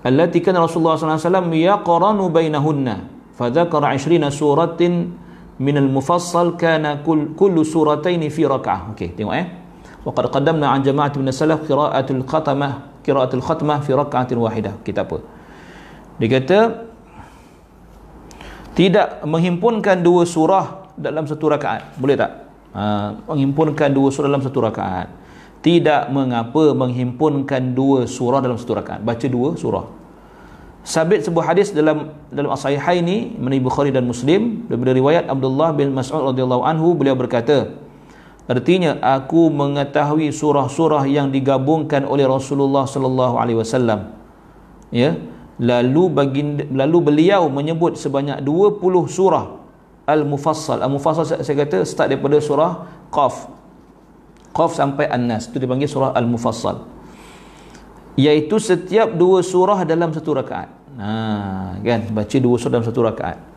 [0.03, 2.87] التي كان رسول الله صلى الله عليه وسلم يقرن بينهن
[3.39, 4.81] فذكر عشرين سورة
[5.59, 8.91] من المفصل كان كل كل سورتين في ركعة.
[8.91, 9.62] Okay, tengok eh.
[10.11, 15.23] Qaddamna an jama'at min salaf qira'atul khatamah qira'atul khatmah fi rak'atin wahidah kita apa?
[16.19, 16.59] Dia kata
[18.73, 21.93] tidak menghimpunkan dua surah dalam satu rakaat.
[21.97, 22.31] Boleh tak?
[22.73, 25.07] Ha, menghimpunkan dua surah dalam satu rakaat.
[25.63, 28.99] Tidak mengapa menghimpunkan dua surah dalam satu rakaat.
[29.05, 29.85] Baca dua surah.
[30.83, 35.95] Sabit sebuah hadis dalam dalam as-sahihai ini menurut Bukhari dan Muslim daripada riwayat Abdullah bin
[35.95, 37.71] Mas'ud radhiyallahu anhu beliau berkata
[38.49, 44.11] artinya aku mengetahui surah-surah yang digabungkan oleh Rasulullah sallallahu alaihi wasallam.
[44.91, 45.15] Ya?
[45.61, 46.41] Lalu bagi
[46.73, 49.45] lalu beliau menyebut sebanyak 20 surah
[50.09, 50.83] al-mufassal.
[50.83, 52.71] Al-mufassal saya, saya kata start daripada surah
[53.13, 53.47] qaf.
[54.53, 55.49] Qaf sampai An-Nas.
[55.49, 56.85] Itu dipanggil surah Al-Mufassal.
[58.13, 60.69] Iaitu setiap dua surah dalam satu rakaat.
[60.93, 62.05] Ha, kan?
[62.13, 63.52] Baca dua surah dalam satu rakaat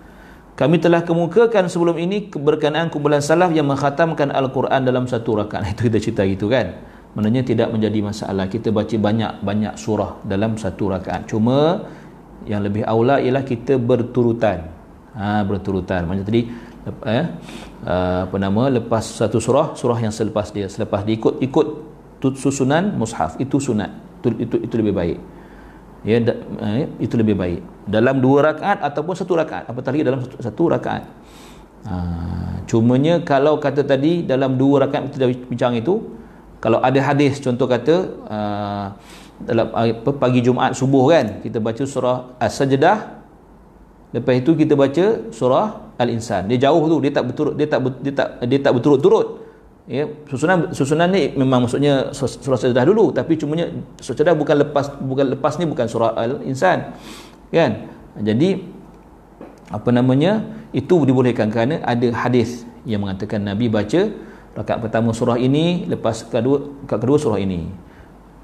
[0.57, 5.93] kami telah kemukakan sebelum ini keberkenaan kumpulan salaf yang mengkhatamkan Al-Quran dalam satu rakaat itu
[5.93, 6.81] kita cerita gitu kan?
[7.13, 8.49] Maknanya tidak menjadi masalah.
[8.49, 11.85] Kita baca banyak-banyak surah dalam satu rakaat cuma
[12.49, 14.73] yang lebih aula ialah kita berturutan.
[15.13, 16.09] Ha, berturutan.
[16.09, 16.49] Macam tadi
[17.05, 17.25] eh,
[17.85, 21.67] uh, apa nama lepas satu surah surah yang selepas dia selepas diikut ikut
[22.37, 23.37] susunan mushaf.
[23.37, 23.93] Itu sunat.
[24.25, 25.36] Itu itu, itu lebih baik
[26.03, 27.61] ya da, eh, itu lebih baik.
[27.87, 29.71] Dalam dua rakaat ataupun satu rakaat.
[29.71, 31.05] Apatah lagi dalam satu, satu rakaat.
[31.87, 31.95] Ha,
[32.67, 36.03] cumanya kalau kata tadi dalam dua rakaat kita dah bincang itu
[36.59, 37.95] kalau ada hadis contoh kata
[38.27, 38.87] uh,
[39.39, 43.23] dalam apa, pagi Jumaat subuh kan kita baca surah As-Sajdah
[44.11, 46.51] lepas itu kita baca surah Al-Insan.
[46.51, 49.46] Dia jauh tu dia tak berturut dia tak dia tak dia tak berturut-turut
[49.87, 53.71] ya susunan susunan ni memang maksudnya surah Sajdah dulu tapi cumanya
[54.03, 56.95] surah Sajdah bukan lepas bukan lepas ni bukan surah Al-Insan
[57.55, 57.87] kan?
[58.19, 58.59] Jadi
[59.71, 64.11] apa namanya itu dibolehkan kerana ada hadis yang mengatakan Nabi baca
[64.57, 67.71] rakaat pertama surah ini lepas kedua rakaat kedua surah ini.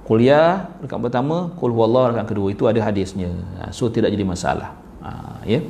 [0.03, 2.47] Kuliah rakaat pertama qul huwallahu rakaat kedua.
[2.51, 3.31] Itu ada hadisnya.
[3.63, 4.75] Ha, so tidak jadi masalah.
[5.01, 5.63] Ha, ya.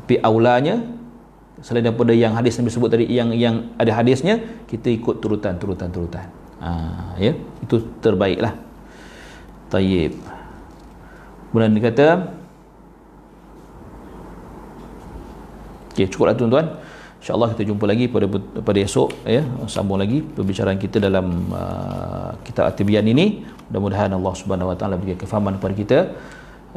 [0.00, 0.80] Tapi aulanya
[1.64, 4.38] selain daripada yang hadis Nabi sebut tadi yang yang ada hadisnya
[4.70, 6.26] kita ikut turutan turutan turutan
[6.62, 6.70] ha,
[7.18, 7.34] ya
[7.64, 8.54] itu terbaiklah
[9.68, 10.14] tayyib
[11.50, 12.06] kemudian dia kata
[15.98, 16.78] Okay, cukuplah tuan-tuan.
[17.18, 18.30] InsyaAllah kita jumpa lagi pada
[18.62, 23.42] pada esok ya sambung lagi perbicaraan kita dalam uh, kitab At-Tibyan ini.
[23.66, 25.98] Mudah-mudahan Allah Subhanahu Wa Taala beri kefahaman kepada kita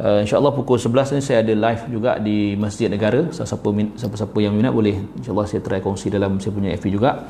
[0.00, 3.32] Uh, InsyaAllah pukul 11 ni saya ada live juga di Masjid Negara.
[3.32, 7.24] Siapa-siapa, siapa-siapa yang minat boleh insyaAllah saya try kongsi dalam saya punya FB juga.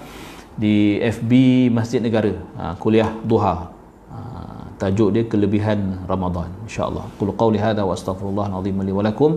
[0.58, 1.32] Di FB
[1.70, 2.34] Masjid Negara.
[2.58, 3.70] Uh, kuliah Duha.
[4.10, 6.50] Uh, tajuk dia kelebihan Ramadan.
[6.66, 7.06] InsyaAllah.
[7.18, 9.32] Qul qawli hadha wa astaghfirullah al-azim li wa lakum.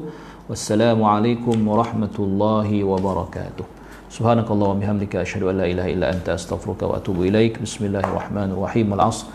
[0.49, 3.65] والسلام عليكم ورحمة الله وبركاته
[4.09, 8.57] سبحانك اللهم وبحمدك أشهد أن لا إله إلا أنت أستغفرك وأتوب إليك بسم الله الرحمن
[8.57, 9.25] الرحيم العصر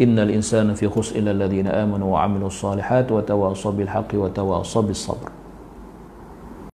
[0.00, 5.28] إن الإنسان في خسر إلا الذين آمنوا وعملوا الصالحات وتواصوا بالحق وتواصوا بالصبر